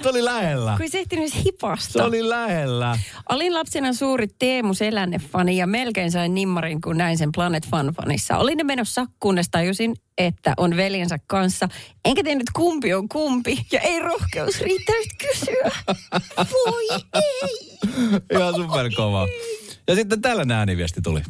Se 0.04 0.10
oli 0.10 0.25
lähellä. 0.25 0.72
Kun 0.72 0.82
ei 0.82 0.89
se 0.89 1.00
ehtinyt 1.00 1.46
hipasta. 1.46 1.94
Se 1.94 2.04
oli 2.04 2.30
lähellä. 2.30 3.00
Olin 3.30 3.54
lapsena 3.54 3.94
suuri 3.94 4.27
Teemu 4.39 4.74
Selänne-fani 4.74 5.58
ja 5.58 5.68
melkein 5.68 6.12
sain 6.12 6.34
nimmarin, 6.34 6.82
kun 6.82 6.98
näin 6.98 7.18
sen 7.18 7.32
Planet 7.36 7.66
Fun-fanissa. 7.66 8.38
Olin 8.38 8.58
ne 8.58 8.63
menossa, 8.63 9.06
kunnes 9.20 9.50
tajusin, 9.50 9.96
että 10.18 10.54
on 10.58 10.77
veljensä 10.77 11.18
kanssa. 11.27 11.70
Enkä 12.06 12.24
tiennyt 12.24 12.50
kumpi 12.54 12.94
on 12.94 13.10
kumpi 13.10 13.66
ja 13.72 13.80
ei 13.80 14.00
rohkeus 14.00 14.62
riittänyt 14.62 15.08
kysyä. 15.18 15.72
Voi 16.54 17.00
ei. 17.13 17.77
Ihan 18.32 18.56
superkova. 18.56 19.27
Ja 19.88 19.96
sitten 19.96 20.22
tällainen 20.22 20.58
ääniviesti 20.58 21.01
tuli. 21.01 21.22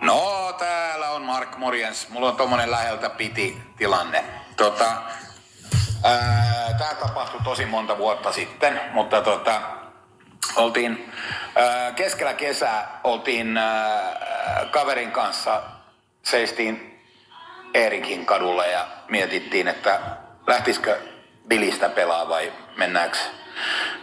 No, 0.00 0.52
täällä 0.58 1.10
on 1.10 1.22
Mark 1.22 1.56
Morjens. 1.56 2.08
Mulla 2.08 2.28
on 2.28 2.36
tommonen 2.36 2.70
läheltä 2.70 3.10
piti 3.10 3.62
tilanne. 3.76 4.24
Tota, 4.56 5.02
tää 6.78 6.94
tapahtui 7.00 7.40
tosi 7.44 7.66
monta 7.66 7.98
vuotta 7.98 8.32
sitten, 8.32 8.80
mutta 8.92 9.22
tota, 9.22 9.60
oltiin 10.56 11.12
ää, 11.56 11.92
keskellä 11.92 12.34
kesää, 12.34 13.00
oltiin 13.04 13.56
ää, 13.56 14.16
kaverin 14.70 15.12
kanssa, 15.12 15.62
seistiin 16.22 17.04
Eerikin 17.74 18.26
kadulla 18.26 18.66
ja 18.66 18.86
mietittiin, 19.08 19.68
että 19.68 20.00
lähtisikö 20.46 21.00
bilistä 21.48 21.88
pelaa 21.88 22.28
vai 22.28 22.52
mennäänkö 22.76 23.18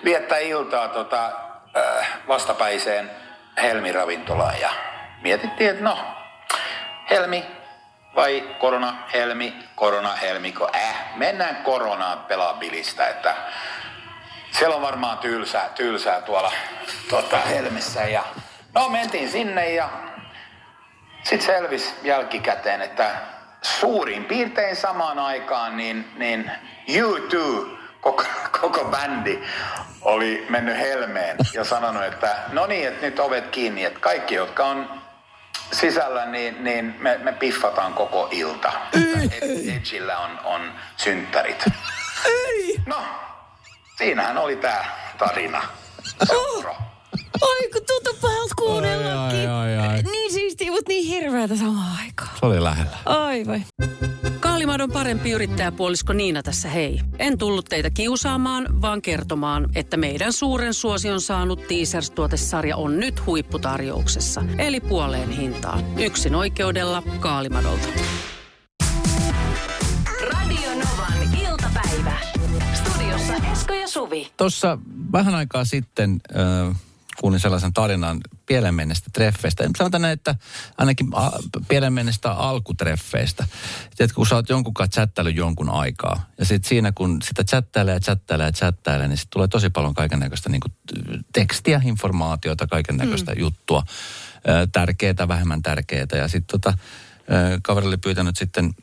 viettää 0.04 0.38
iltaa 0.38 0.88
tota, 0.88 1.24
ää, 1.74 2.06
vastapäiseen 2.28 3.12
Helmi-ravintolaan 3.62 4.60
ja 4.62 4.70
mietittiin, 5.22 5.70
että 5.70 5.84
no, 5.84 5.98
Helmi 7.10 7.46
vai 8.16 8.56
korona, 8.60 8.96
Helmi, 9.14 9.56
korona, 9.76 10.16
Helmiko, 10.16 10.70
äh, 10.76 11.16
mennään 11.16 11.56
koronaan 11.56 12.20
pelaa 12.20 12.54
bilistä, 12.54 13.08
että 13.08 13.36
siellä 14.52 14.76
on 14.76 14.82
varmaan 14.82 15.18
tylsää, 15.18 15.70
tylsää 15.76 16.22
tuolla 16.22 16.52
tota, 17.10 17.38
Helmissä 17.38 18.02
ja 18.04 18.24
no 18.74 18.90
mentiin 18.90 19.30
sinne 19.30 19.70
ja 19.70 19.90
sitten 21.24 21.56
selvisi 21.56 21.94
jälkikäteen, 22.04 22.82
että 22.82 23.12
suurin 23.62 24.26
piirtein 24.26 24.76
samaan 24.76 25.20
aikaan 25.20 25.78
niin, 25.78 26.12
niin 26.18 26.52
U2, 26.90 27.68
koko, 28.02 28.24
koko 28.62 28.86
bändi, 28.86 29.44
oli 30.06 30.46
mennyt 30.50 30.78
helmeen 30.78 31.38
ja 31.54 31.64
sanonut, 31.64 32.04
että 32.04 32.36
no 32.52 32.66
niin, 32.66 32.88
että 32.88 33.06
nyt 33.06 33.20
ovet 33.20 33.48
kiinni, 33.48 33.86
että 33.86 34.00
kaikki, 34.00 34.36
jotka 34.36 34.66
on 34.66 35.02
sisällä, 35.72 36.26
niin, 36.26 36.64
niin 36.64 36.96
me, 37.00 37.18
me 37.18 37.32
piffataan 37.32 37.94
koko 37.94 38.28
ilta. 38.32 38.72
Edgillä 39.76 40.18
on, 40.18 40.40
on 40.44 40.72
synttärit. 40.98 41.66
No, 42.86 42.98
siinähän 43.98 44.38
oli 44.38 44.56
tää 44.56 45.14
tarina. 45.18 45.62
Seuro. 46.24 46.76
Ai 47.42 47.70
kun 47.72 47.82
tuntuu 47.88 48.14
pahalta 48.22 48.56
kuunnellakin. 48.58 49.50
Ai, 49.50 49.78
ai, 49.78 49.88
ai. 49.88 50.02
Niin 50.02 50.34
siistiä, 50.34 50.72
mutta 50.72 50.90
niin 50.90 51.08
hirveätä 51.08 51.56
samaan 51.56 51.98
aikaan. 52.06 52.30
Se 52.40 52.46
oli 52.46 52.64
lähellä. 52.64 52.98
Ai 53.06 53.44
vai. 53.48 53.62
Kaalimadon 54.66 54.92
parempi 54.92 55.32
yrittäjäpuolisko 55.32 56.14
Niina 56.14 56.44
tässä 56.44 56.70
hei. 56.70 57.02
En 57.20 57.38
tullut 57.38 57.66
teitä 57.66 57.90
kiusaamaan, 57.90 58.82
vaan 58.82 59.02
kertomaan, 59.02 59.70
että 59.76 59.98
meidän 59.98 60.34
suuren 60.34 60.74
suosion 60.74 61.22
saanut 61.22 61.60
Teasers-tuotesarja 61.68 62.76
on 62.76 63.00
nyt 63.00 63.26
huipputarjouksessa. 63.26 64.44
Eli 64.58 64.80
puoleen 64.80 65.30
hintaan. 65.30 66.00
Yksin 66.00 66.36
oikeudella 66.36 67.04
Kaalimadolta. 67.20 67.88
Radio 70.32 70.70
Novan 70.70 71.40
iltapäivä. 71.42 72.18
Studiossa 72.74 73.34
Esko 73.52 73.74
ja 73.74 73.88
Suvi. 73.88 74.28
Tuossa 74.38 74.78
vähän 75.12 75.36
aikaa 75.36 75.66
sitten 75.66 76.22
äh, 76.36 76.76
kuulin 77.20 77.40
sellaisen 77.40 77.74
tarinan 77.74 78.22
pielenmennestä 78.46 79.10
treffeistä. 79.14 79.70
Sanotaan 79.78 80.02
näin, 80.02 80.14
että 80.14 80.36
ainakin 80.78 81.08
pielenmennestä 81.68 82.32
alkutreffeistä. 82.32 83.48
Tiedätkö, 83.98 84.16
kun 84.16 84.28
sä 84.28 84.36
oot 84.36 84.50
jonkun 84.50 84.74
kanssa 84.74 85.02
chattailut 85.02 85.36
jonkun 85.36 85.70
aikaa. 85.70 86.30
Ja 86.38 86.46
sitten 86.46 86.70
siinä, 86.70 86.92
kun 86.92 87.22
sitä 87.22 87.44
chattailee 87.44 87.94
ja 87.94 88.00
chattailee 88.00 88.46
ja 88.46 88.52
chattailee, 88.52 89.08
niin 89.08 89.18
sitten 89.18 89.34
tulee 89.34 89.48
tosi 89.48 89.70
paljon 89.70 89.94
kaiken 89.94 90.20
näköistä 90.20 90.50
niin 90.50 90.62
tekstiä, 91.34 91.82
informaatiota, 91.86 92.68
kaiken 92.68 92.98
näköistä 92.98 93.32
mm. 93.32 93.40
juttua. 93.40 93.84
Tärkeää, 94.72 95.28
vähemmän 95.28 95.62
tärkeää. 95.62 96.08
Ja 96.14 96.28
sitten 96.28 96.60
tota, 96.62 96.78
kaveri 97.62 97.88
oli 97.88 97.98
pyytänyt 97.98 98.38
sitten 98.38 98.74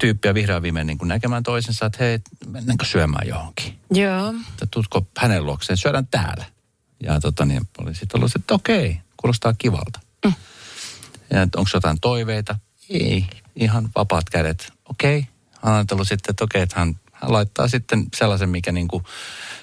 tyyppiä 0.00 0.34
vihreän 0.34 0.62
viimein 0.62 0.86
niin 0.86 0.98
näkemään 1.04 1.42
toisensa, 1.42 1.86
että 1.86 2.04
hei, 2.04 2.18
mennäänkö 2.46 2.84
syömään 2.84 3.28
johonkin? 3.28 3.78
Joo. 3.90 4.28
että 4.28 4.66
tuutko 4.70 5.06
hänen 5.18 5.46
luokseen, 5.46 5.76
syödään 5.76 6.06
täällä. 6.06 6.44
Ja 7.02 7.20
tota 7.20 7.44
niin, 7.44 7.62
oli 7.78 7.94
sitten 7.94 8.18
ollut, 8.18 8.36
että 8.36 8.54
okei, 8.54 9.00
kuulostaa 9.16 9.54
kivalta. 9.58 10.00
Mm. 10.24 10.32
Ja 11.30 11.40
onko 11.40 11.70
jotain 11.74 12.00
toiveita? 12.00 12.58
Ei, 12.90 13.26
ihan 13.56 13.88
vapaat 13.94 14.30
kädet. 14.30 14.72
Okei, 14.90 15.26
hän 15.62 15.72
on 15.72 15.74
ajatellut 15.74 16.08
sitten, 16.08 16.32
että 16.32 16.44
okei, 16.44 16.62
että 16.62 16.78
hän, 16.78 16.94
hän 17.12 17.32
laittaa 17.32 17.68
sitten 17.68 18.06
sellaisen, 18.16 18.48
mikä 18.48 18.72
niin 18.72 18.88
kuin 18.88 19.04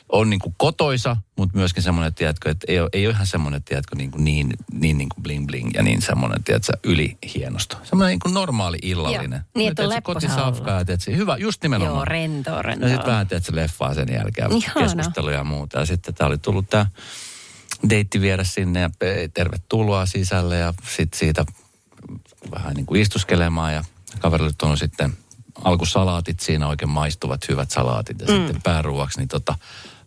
on 0.10 0.30
niin 0.30 0.40
kuin 0.40 0.56
kotoisa, 0.58 1.18
mutta 1.36 1.58
myöskin 1.58 1.84
semmoinen, 1.84 2.14
tiedätkö, 2.14 2.50
että 2.50 2.66
ei 2.68 2.80
ole, 2.80 2.90
ei 2.94 3.08
ole 3.08 3.14
ihan 3.14 3.28
semmoinen, 3.28 3.64
tiedätkö, 3.64 3.96
niin, 3.96 4.12
kuin 4.12 4.24
niin, 4.24 4.54
niin, 4.74 4.98
niin 4.98 5.10
kuin 5.10 5.24
bling 5.24 5.48
bling 5.48 5.72
ja 5.74 5.84
niin 5.84 6.02
semmoinen, 6.02 6.44
tiedätkö, 6.44 6.74
yli 6.84 7.18
hienosta. 7.36 7.78
Semmoinen 7.84 8.12
niin 8.12 8.20
kuin 8.20 8.34
normaali 8.34 8.78
illallinen. 8.82 9.40
Joo, 9.40 9.52
niin, 9.56 9.70
että 9.70 9.84
on 9.84 9.90
Tiedätkö, 9.90 10.12
lepposa 10.12 10.28
kotisafka 10.28 10.72
ja 10.72 10.86
tiedätkö, 10.86 11.16
hyvä, 11.16 11.38
just 11.38 11.64
nimenomaan. 11.64 11.96
Joo, 11.96 12.06
rentoa, 12.06 12.62
rentoa. 12.62 12.90
Ja 12.90 12.96
sitten 12.96 13.12
vähän 13.12 13.28
se 13.42 13.56
leffaa 13.56 13.94
sen 13.94 14.08
jälkeen, 14.14 14.52
Ihana. 14.52 14.82
keskusteluja 14.82 15.38
ja 15.38 15.44
muuta. 15.44 15.80
Ja 15.80 15.86
sitten 15.86 16.14
tämä 16.14 16.28
oli 16.28 16.38
tullut 16.38 16.70
tämä 16.70 16.86
deitti 17.90 18.22
viedä 18.22 18.44
sinne 18.44 18.80
ja 18.80 18.90
tervetuloa 19.34 20.06
sisälle 20.06 20.58
ja 20.58 20.74
sitten 20.96 21.20
siitä 21.20 21.46
vähän 22.52 22.74
niin 22.74 22.86
kuin 22.86 23.02
istuskelemaan 23.02 23.74
ja 23.74 23.84
kaverille 24.20 24.52
on 24.62 24.78
sitten 24.78 25.14
alkusalaatit 25.64 26.40
siinä 26.40 26.68
oikein 26.68 26.90
maistuvat 26.90 27.50
hyvät 27.50 27.72
salaatit 27.72 28.22
ja 28.22 28.28
mm. 28.28 28.34
sitten 28.38 28.62
pääruuaksi 28.62 29.20
niin 29.20 29.28
tota 29.28 29.56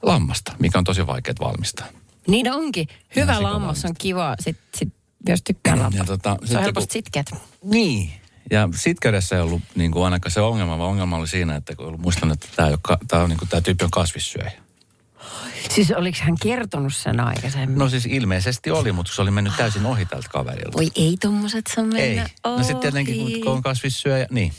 lammasta, 0.02 0.52
mikä 0.58 0.78
on 0.78 0.84
tosi 0.84 1.06
vaikea 1.06 1.34
valmistaa. 1.40 1.86
Niin 2.28 2.52
onkin. 2.52 2.88
Hyvä 3.16 3.42
lammas 3.42 3.84
on 3.84 3.94
kiva, 3.98 4.34
sit, 4.40 4.58
sit, 4.74 4.94
jos 5.28 5.42
tykkää 5.42 5.76
Ja 5.76 5.82
lampaa. 5.82 6.04
tota, 6.04 6.36
Se 6.44 6.56
on 6.56 6.62
helposti 6.62 6.86
kun- 6.86 6.92
sitkeät. 6.92 7.26
Niin. 7.64 8.12
Ja 8.50 8.68
sitkeydessä 8.74 9.36
ei 9.36 9.42
ollut 9.42 9.62
niin 9.74 9.92
kuin 9.92 10.04
ainakaan 10.04 10.30
se 10.32 10.40
ongelma, 10.40 10.78
vaan 10.78 10.90
ongelma 10.90 11.16
oli 11.16 11.28
siinä, 11.28 11.56
että 11.56 11.76
kun 11.76 12.00
muistan, 12.00 12.32
että 12.32 12.46
tämä, 12.56 12.68
tämä, 13.08 13.22
on, 13.22 13.28
niin 13.28 13.38
kuin, 13.38 13.48
tämä 13.48 13.60
tyyppi 13.60 13.84
on 13.84 13.90
kasvissyöjä. 13.90 14.52
Siis 15.70 15.90
oliko 15.90 16.18
hän 16.22 16.34
kertonut 16.42 16.94
sen 16.94 17.20
aikaisemmin? 17.20 17.78
No 17.78 17.88
siis 17.88 18.06
ilmeisesti 18.06 18.70
oli, 18.70 18.92
mutta 18.92 19.12
se 19.14 19.22
oli 19.22 19.30
mennyt 19.30 19.52
täysin 19.56 19.86
ohi 19.86 20.06
tältä 20.06 20.28
kaverilta. 20.28 20.78
Voi 20.78 20.88
ei 20.96 21.16
tommoset 21.20 21.64
saa 21.74 21.84
mennä 21.84 22.22
Ei. 22.22 22.28
No 22.46 22.58
sitten 22.58 22.78
tietenkin, 22.80 23.16
kun- 23.16 23.24
ohi. 23.24 23.40
kun 23.40 23.52
on 23.52 23.62
kasvissyöjä, 23.62 24.26
niin. 24.30 24.52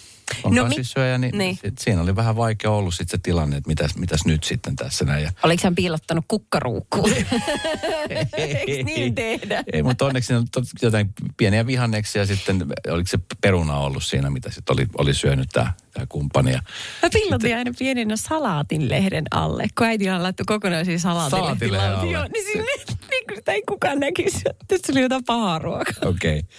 On 0.43 0.55
No 0.55 0.63
mi- 0.63 0.69
kasvissyöjä, 0.69 1.17
niin, 1.17 1.37
niin. 1.37 1.57
Sit 1.61 1.77
siinä 1.77 2.01
oli 2.01 2.15
vähän 2.15 2.35
vaikea 2.35 2.71
ollut 2.71 2.93
sitten 2.93 3.17
se 3.17 3.21
tilanne, 3.23 3.57
että 3.57 3.67
mitäs, 3.67 3.95
mitäs 3.95 4.25
nyt 4.25 4.43
sitten 4.43 4.75
tässä 4.75 5.05
näin. 5.05 5.23
Ja, 5.23 5.31
Oliko 5.43 5.61
hän 5.63 5.75
piilottanut 5.75 6.25
kukkaruukkuun? 6.27 7.11
Eikö 8.37 8.83
niin 8.83 9.15
tehdä? 9.15 9.63
Ei, 9.73 9.83
mutta 9.83 10.05
onneksi 10.05 10.33
on 10.33 10.45
jotain 10.81 11.09
pieniä 11.37 11.67
vihanneksia 11.67 12.21
ja 12.21 12.25
sitten 12.25 12.65
oliko 12.89 13.07
se 13.07 13.19
peruna 13.41 13.77
ollut 13.77 14.03
siinä, 14.03 14.29
mitä 14.29 14.51
sitten 14.51 14.73
oli, 14.73 14.87
oli 14.97 15.13
syönyt 15.13 15.49
tämä, 15.53 15.73
tämä 15.93 16.05
kumppani. 16.09 16.51
Ja 16.51 16.61
Mä 17.03 17.09
piilotin 17.13 17.57
aina 17.57 17.71
pienenä 17.79 18.15
salaatinlehden 18.15 19.25
alle, 19.31 19.67
kun 19.77 19.87
äiti 19.87 20.09
on 20.09 20.23
laittu 20.23 20.43
kokonaisia. 20.45 20.99
Salaatinlehden 20.99 21.95
alle. 21.95 22.11
Joo, 22.11 22.23
niin 22.33 22.45
sinne, 22.45 22.65
niin 23.09 23.23
kuin 23.27 23.35
sitä 23.37 23.51
ei 23.51 23.61
kukaan 23.69 23.99
näkisi. 23.99 24.41
Tässä 24.67 24.91
oli 24.91 25.01
jotain 25.01 25.23
pahaa 25.23 25.59
ruokaa. 25.59 25.93
Okei. 26.09 26.39
Okay. 26.39 26.49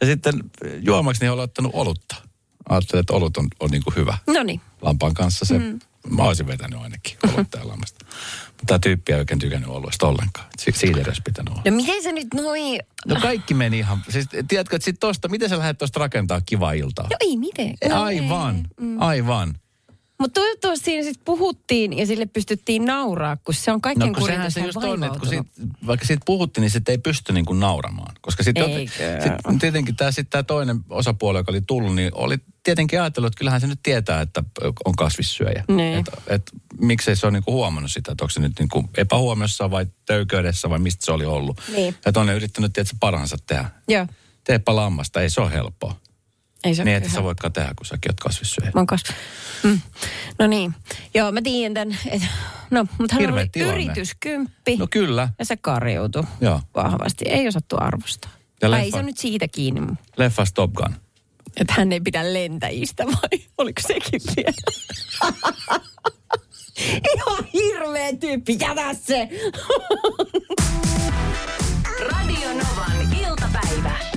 Ja 0.00 0.06
sitten 0.06 0.34
juomaksi 0.80 1.22
niin 1.22 1.30
oli 1.32 1.42
ottanut 1.42 1.72
olutta. 1.74 2.16
Ajattelin, 2.68 3.00
että 3.00 3.12
olut 3.12 3.36
on, 3.36 3.48
on 3.60 3.70
niin 3.70 3.82
kuin 3.82 3.96
hyvä. 3.96 4.18
No 4.26 4.42
niin. 4.42 4.60
Lampaan 4.82 5.14
kanssa 5.14 5.44
se, 5.44 5.58
mm. 5.58 5.78
mä 6.10 6.22
olisin 6.22 6.46
vetänyt 6.46 6.80
ainakin 6.80 7.16
olutta 7.34 7.58
ja 7.58 7.68
lammasta. 7.68 8.04
Mutta 8.46 8.64
tämä 8.66 8.78
tyyppi 8.78 9.12
ei 9.12 9.18
oikein 9.18 9.40
tykännyt 9.40 9.70
oluesta 9.70 10.06
ollenkaan. 10.06 10.46
Si- 10.58 10.72
siitä 10.74 11.00
edes 11.00 11.20
pitänyt 11.24 11.48
olla. 11.48 11.62
No 11.64 11.76
miten 11.76 12.02
se 12.02 12.12
nyt 12.12 12.34
noin... 12.34 12.80
No 13.06 13.16
kaikki 13.20 13.54
meni 13.54 13.78
ihan, 13.78 14.02
siis 14.08 14.26
tiedätkö, 14.48 14.76
että 14.76 14.84
sit 14.84 15.00
tosta, 15.00 15.28
miten 15.28 15.48
sä 15.48 15.58
lähdet 15.58 15.78
tosta 15.78 16.00
rakentaa 16.00 16.40
kivaa 16.40 16.72
iltaa? 16.72 17.06
No 17.10 17.16
ei 17.20 17.36
miten. 17.36 17.74
No 17.88 18.02
aivan, 18.02 18.68
aivan. 18.98 19.54
Mutta 20.22 20.40
toivottavasti 20.40 20.84
siinä 20.84 21.02
sitten 21.02 21.24
puhuttiin 21.24 21.98
ja 21.98 22.06
sille 22.06 22.26
pystyttiin 22.26 22.84
nauraa, 22.84 23.36
kun 23.36 23.54
se 23.54 23.72
on 23.72 23.80
kaiken 23.80 24.08
No 24.08 24.14
kun 24.14 24.26
sehän 24.26 24.50
se 24.50 24.60
just 24.60 24.76
on, 24.76 25.04
että 25.04 25.18
kun 25.18 25.28
siitä, 25.28 25.44
vaikka 25.86 26.06
siitä 26.06 26.22
puhuttiin, 26.26 26.62
niin 26.62 26.70
sitten 26.70 26.92
ei 26.92 26.98
pysty 26.98 27.32
niin 27.32 27.44
kuin 27.44 27.60
nauramaan. 27.60 28.14
Koska 28.20 28.42
sitten 28.42 28.64
sit, 29.22 29.60
tietenkin 29.60 29.96
tämä 29.96 30.10
sit 30.10 30.30
tää 30.30 30.42
toinen 30.42 30.80
osapuoli, 30.90 31.38
joka 31.38 31.52
oli 31.52 31.60
tullut, 31.60 31.94
niin 31.94 32.10
oli 32.14 32.38
tietenkin 32.62 33.00
ajatellut, 33.00 33.28
että 33.28 33.38
kyllähän 33.38 33.60
se 33.60 33.66
nyt 33.66 33.80
tietää, 33.82 34.20
että 34.20 34.44
on 34.84 34.96
kasvissyöjä. 34.96 35.64
Niin. 35.68 35.98
Et, 35.98 36.06
et, 36.26 36.42
miksei 36.80 37.16
se 37.16 37.26
ole 37.26 37.32
niin 37.32 37.44
kuin 37.44 37.54
huomannut 37.54 37.92
sitä, 37.92 38.12
että 38.12 38.24
onko 38.24 38.30
se 38.30 38.40
nyt 38.40 38.58
niin 38.58 38.68
kuin 38.68 38.88
epähuomiossa 38.96 39.70
vai 39.70 39.86
töyköydessä 40.06 40.70
vai 40.70 40.78
mistä 40.78 41.04
se 41.04 41.12
oli 41.12 41.24
ollut. 41.24 41.60
Niin. 41.72 41.94
Että 42.06 42.20
on 42.20 42.26
ne 42.26 42.34
yrittänyt 42.34 42.72
tietysti 42.72 42.96
parhaansa 43.00 43.36
tehdä. 43.46 43.70
Joo. 43.88 44.06
Teepä 44.44 44.76
lammasta, 44.76 45.20
ei 45.20 45.30
se 45.30 45.40
ole 45.40 45.52
helppoa. 45.52 45.96
Ei 46.64 46.74
se 46.74 46.84
Niin, 46.84 46.96
että 46.96 47.08
sä 47.10 47.22
voitkaan 47.22 47.52
tehdä, 47.52 47.72
kun 47.76 47.86
säkin 47.86 48.10
oot 48.10 48.20
kasvissyöjä. 48.20 48.70
Mä 48.74 48.80
oon 48.80 48.86
kas... 48.86 49.02
mm. 49.62 49.80
No 50.38 50.46
niin. 50.46 50.74
Joo, 51.14 51.32
mä 51.32 51.42
tiedän 51.42 51.74
tämän. 51.74 51.98
Et... 52.10 52.22
No, 52.70 52.86
mutta 52.98 53.14
hän 53.14 53.20
Hirveä 53.20 53.40
oli 53.42 53.48
tilanne. 53.48 53.74
yrityskymppi. 53.84 54.76
No 54.76 54.86
kyllä. 54.90 55.28
Ja 55.38 55.44
se 55.44 55.56
karjoutui 55.56 56.24
Joo. 56.40 56.60
vahvasti. 56.74 57.24
Ei 57.28 57.48
osattu 57.48 57.76
arvostaa. 57.80 58.30
Ja 58.62 58.68
Ja 58.68 58.78
ei 58.78 58.90
leffa- 58.90 58.96
se 58.96 59.02
nyt 59.02 59.18
siitä 59.18 59.48
kiinni, 59.48 59.80
Leffas 60.16 60.52
Top 60.52 60.72
Gun. 60.72 60.94
että 61.56 61.74
hän 61.76 61.92
ei 61.92 62.00
pidä 62.00 62.32
lentäjistä 62.32 63.04
vai 63.06 63.40
oliko 63.58 63.80
sekin 63.86 64.20
vielä? 64.36 64.52
Ihan 67.14 67.44
hirveä 67.52 68.16
tyyppi, 68.20 68.56
jätä 68.60 68.94
se! 68.94 69.28
Radio 72.10 72.48
Novan 72.48 73.16
iltapäivä. 73.20 74.11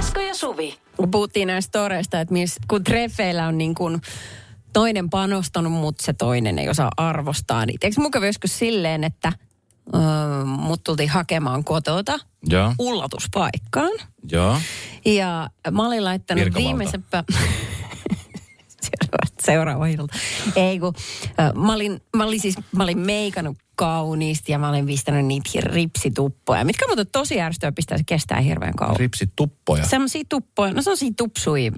Esko 0.00 0.20
ja 0.20 0.34
Suvi. 0.34 0.78
Kun 0.96 1.10
puhuttiin 1.10 1.46
näistä 1.48 1.78
toreista, 1.78 2.20
että 2.20 2.32
mis, 2.32 2.56
kun 2.68 2.84
treffeillä 2.84 3.46
on 3.46 3.58
niin 3.58 3.74
kuin 3.74 4.00
toinen 4.72 5.10
panostanut, 5.10 5.72
mutta 5.72 6.04
se 6.04 6.12
toinen 6.12 6.58
ei 6.58 6.68
osaa 6.68 6.90
arvostaa 6.96 7.66
niitä. 7.66 7.86
Eikö 7.86 8.00
mukaan 8.00 8.26
joskus 8.26 8.58
silleen, 8.58 9.04
että 9.04 9.32
öö, 9.94 10.00
mut 10.44 10.84
tultiin 10.84 11.08
hakemaan 11.08 11.64
kotota 11.64 12.18
Joo. 12.48 12.74
ullatuspaikkaan. 12.78 13.92
Joo. 14.32 14.58
Ja 15.04 15.50
mä 15.70 15.86
olin 15.86 16.04
laittanut 16.04 16.44
Virkavalta. 16.44 16.66
viimeisen 16.68 17.04
pä- 17.16 17.34
Seuraava- 19.46 19.86
ilta. 19.86 20.14
Ei 20.56 20.78
kun, 20.78 20.94
mä 21.54 21.72
olin, 21.74 22.00
mä 22.16 22.24
olin 22.24 22.40
siis, 22.40 22.54
mä 22.76 22.82
olin 22.82 22.98
meikannut 22.98 23.56
kauniisti 23.80 24.52
ja 24.52 24.58
mä 24.58 24.68
olin 24.68 24.86
pistänyt 24.86 25.26
niitä 25.26 25.48
ripsituppoja, 25.62 26.64
mitkä 26.64 26.86
muuten 26.86 27.06
tosi 27.12 27.40
ärsyttävää 27.40 27.72
pistää, 27.72 27.98
se 27.98 28.04
kestää 28.06 28.40
hirveän 28.40 28.74
kauan. 28.76 28.96
Ripsit 28.96 29.30
tuppoja. 29.36 29.84
Semmoisia 29.84 30.22
tuppoja, 30.28 30.72
no 30.72 30.82
semmoisia 30.82 31.10
tupsui 31.16 31.70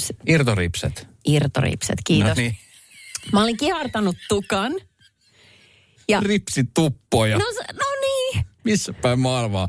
s- 0.00 0.12
Irtoripset. 0.26 1.08
irtoripset, 1.26 1.98
kiitos. 2.06 2.28
No 2.28 2.34
niin. 2.34 2.56
Mä 3.32 3.42
olin 3.42 3.56
kihartanut 3.56 4.16
tukan. 4.28 4.72
Ja, 6.08 6.20
Ripsituppoja. 6.20 7.38
no, 7.38 7.44
no 7.72 7.86
niin. 8.00 8.44
Missä 8.64 8.92
päin 8.92 9.18
maailmaa? 9.20 9.68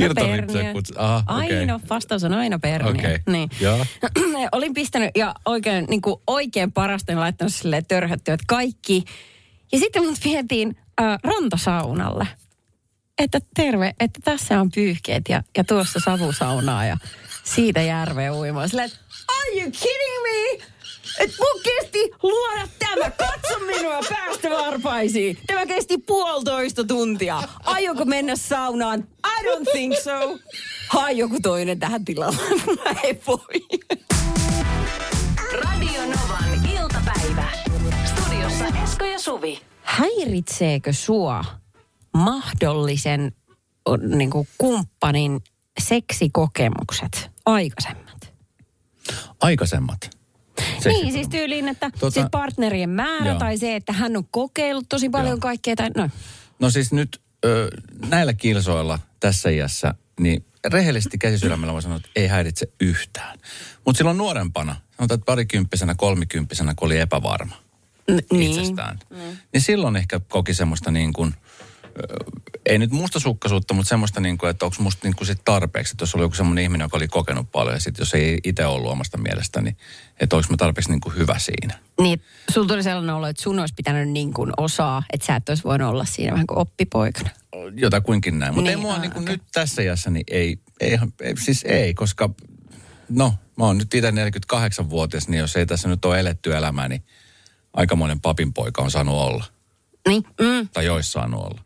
No 0.00 0.06
Irtoripset. 0.06 0.72
Kuts... 0.72 0.92
Aha. 0.96 1.22
Aina, 1.26 1.80
vastaus 1.90 2.24
on 2.24 2.32
aina 2.34 2.58
perniä. 2.58 2.90
Okei. 2.90 3.18
Niin. 3.26 3.48
Joo. 3.60 3.86
Olin 4.52 4.74
pistänyt 4.74 5.10
ja 5.16 5.34
oikein, 5.44 5.84
niin 5.88 6.00
kuin 6.02 6.16
oikein 6.26 6.72
parasta 6.72 7.12
niin 7.12 7.20
laittanut 7.20 7.54
silleen 7.54 7.86
törhöttyä, 7.86 8.34
että 8.34 8.44
kaikki. 8.48 9.04
Ja 9.72 9.78
sitten 9.78 10.04
mut 10.04 10.18
vietiin 10.24 10.76
äh, 11.02 11.18
rantasaunalle. 11.22 12.28
Että 13.18 13.40
terve, 13.54 13.94
että 14.00 14.20
tässä 14.24 14.60
on 14.60 14.70
pyyhkeet 14.70 15.22
ja, 15.28 15.42
ja 15.56 15.64
tuossa 15.64 16.00
savusaunaa 16.00 16.84
ja 16.84 16.96
siitä 17.44 17.82
järveä 17.82 18.32
uimaan. 18.34 18.68
Silleen, 18.68 18.90
are 19.28 19.60
you 19.60 19.70
kidding 19.70 20.22
me? 20.22 20.66
Et 21.18 21.34
mun 21.38 21.62
kesti 21.62 22.10
luoda 22.22 22.68
tämä. 22.78 23.10
Katso 23.10 23.58
minua 23.58 24.00
päästä 24.08 24.50
varpaisiin. 24.50 25.38
Tämä 25.46 25.66
kesti 25.66 25.98
puolitoista 25.98 26.84
tuntia. 26.84 27.42
Aioko 27.64 28.04
mennä 28.04 28.36
saunaan? 28.36 29.08
I 29.26 29.44
don't 29.44 29.70
think 29.72 29.94
so. 30.04 30.38
Hae 30.88 31.12
joku 31.12 31.40
toinen 31.42 31.78
tähän 31.78 32.04
tilalle. 32.04 32.36
Mä 32.84 33.00
en 33.04 33.20
voi. 33.26 33.80
Radio 35.52 36.00
Novan 36.00 36.70
iltapäivä. 36.74 37.48
Studiossa 38.04 38.64
Esko 38.84 39.04
ja 39.04 39.18
Suvi. 39.18 39.60
Häiritseekö 39.86 40.92
sua 40.92 41.44
mahdollisen 42.14 43.32
niin 44.16 44.30
kuin 44.30 44.48
kumppanin 44.58 45.40
seksikokemukset 45.80 47.30
aikaisemmat? 47.46 48.34
Aikaisemmat. 49.40 50.10
Niin, 50.84 51.12
siis 51.12 51.28
tyyliin, 51.28 51.68
että 51.68 51.86
Tota- 51.88 51.98
tota, 52.00 52.10
siis 52.14 52.26
partnerien 52.30 52.90
määrä 52.90 53.26
Joo. 53.26 53.38
tai 53.38 53.58
se, 53.58 53.76
että 53.76 53.92
hän 53.92 54.16
on 54.16 54.24
kokeillut 54.30 54.86
tosi 54.88 55.08
paljon 55.08 55.30
Joo. 55.32 55.38
kaikkea. 55.40 55.76
Tai, 55.76 55.90
no, 55.96 56.10
No 56.58 56.70
siis 56.70 56.92
nyt 56.92 57.20
ö, 57.44 57.68
näillä 58.08 58.32
kilsoilla 58.32 58.98
tässä 59.20 59.50
iässä, 59.50 59.94
niin 60.20 60.44
rehellisesti 60.64 61.18
käsisydämellä 61.18 61.72
mä 61.74 61.80
sanon, 61.80 61.96
että 61.96 62.08
ei 62.16 62.26
häiritse 62.26 62.66
yhtään. 62.80 63.38
Mutta 63.84 63.98
silloin 63.98 64.18
nuorempana, 64.18 64.76
sanotaan, 64.96 65.18
että 65.18 65.26
parikymppisenä, 65.26 65.94
kolmikymppisenä, 65.94 66.74
kun 66.74 66.86
oli 66.86 66.98
epävarma 66.98 67.56
niin. 68.32 68.50
itsestään, 68.50 68.98
niin 69.52 69.60
silloin 69.60 69.96
ehkä 69.96 70.20
koki 70.28 70.54
semmoista 70.54 70.90
niin 70.90 71.12
kuin, 71.12 71.34
ei 72.66 72.78
nyt 72.78 72.90
mustasukkaisuutta, 72.90 73.74
mutta 73.74 73.88
semmoista 73.88 74.20
niin 74.20 74.38
kuin, 74.38 74.50
että 74.50 74.64
onko 74.64 74.76
musta 74.80 75.08
niin 75.08 75.16
kuin 75.16 75.26
sit 75.26 75.40
tarpeeksi, 75.44 75.92
että 75.92 76.02
jos 76.02 76.14
oli 76.14 76.24
joku 76.24 76.34
semmoinen 76.34 76.62
ihminen, 76.62 76.84
joka 76.84 76.96
oli 76.96 77.08
kokenut 77.08 77.52
paljon 77.52 77.74
ja 77.74 77.80
sitten 77.80 78.02
jos 78.02 78.14
ei 78.14 78.38
itse 78.44 78.66
ollut 78.66 78.92
omasta 78.92 79.18
mielestä, 79.18 79.62
niin 79.62 79.76
että 80.20 80.36
onko 80.36 80.46
mä 80.50 80.56
tarpeeksi 80.56 80.90
niin 80.90 81.00
kuin 81.00 81.16
hyvä 81.16 81.38
siinä. 81.38 81.78
Niin, 82.00 82.22
sulla 82.50 82.68
tuli 82.68 82.82
sellainen 82.82 83.14
olo, 83.14 83.26
että 83.26 83.42
sun 83.42 83.58
olisi 83.58 83.74
pitänyt 83.74 84.08
niin 84.08 84.32
kuin 84.32 84.52
osaa, 84.56 85.02
että 85.12 85.26
sä 85.26 85.36
et 85.36 85.48
olisi 85.48 85.64
voinut 85.64 85.88
olla 85.90 86.04
siinä 86.04 86.32
vähän 86.32 86.46
kuin 86.46 86.58
oppipoikana. 86.58 87.30
jotakuinkin 87.74 88.38
näin. 88.38 88.54
Mutta 88.54 88.70
Niin, 88.70 88.78
ei 88.78 88.82
mua 88.82 88.92
aa, 88.92 89.00
niin 89.00 89.18
okei. 89.18 89.24
nyt 89.24 89.42
tässä 89.52 89.82
iässä, 89.82 90.10
niin 90.10 90.24
ei, 90.30 90.58
ei, 90.80 90.98
ei, 91.20 91.36
siis 91.36 91.64
ei, 91.64 91.94
koska 91.94 92.30
no, 93.08 93.34
mä 93.56 93.64
oon 93.64 93.78
nyt 93.78 93.94
itse 93.94 94.10
48-vuotias, 94.10 95.28
niin 95.28 95.38
jos 95.38 95.56
ei 95.56 95.66
tässä 95.66 95.88
nyt 95.88 96.04
ole 96.04 96.20
eletty 96.20 96.56
elämää, 96.56 96.88
niin 96.88 97.02
aikamoinen 97.76 98.20
papinpoika 98.20 98.82
on 98.82 98.90
saanut 98.90 99.14
olla. 99.14 99.44
Niin, 100.08 100.22
mm, 100.40 100.68
Tai 100.72 100.84
joissa 100.84 101.12
saanut 101.12 101.40
olla. 101.44 101.60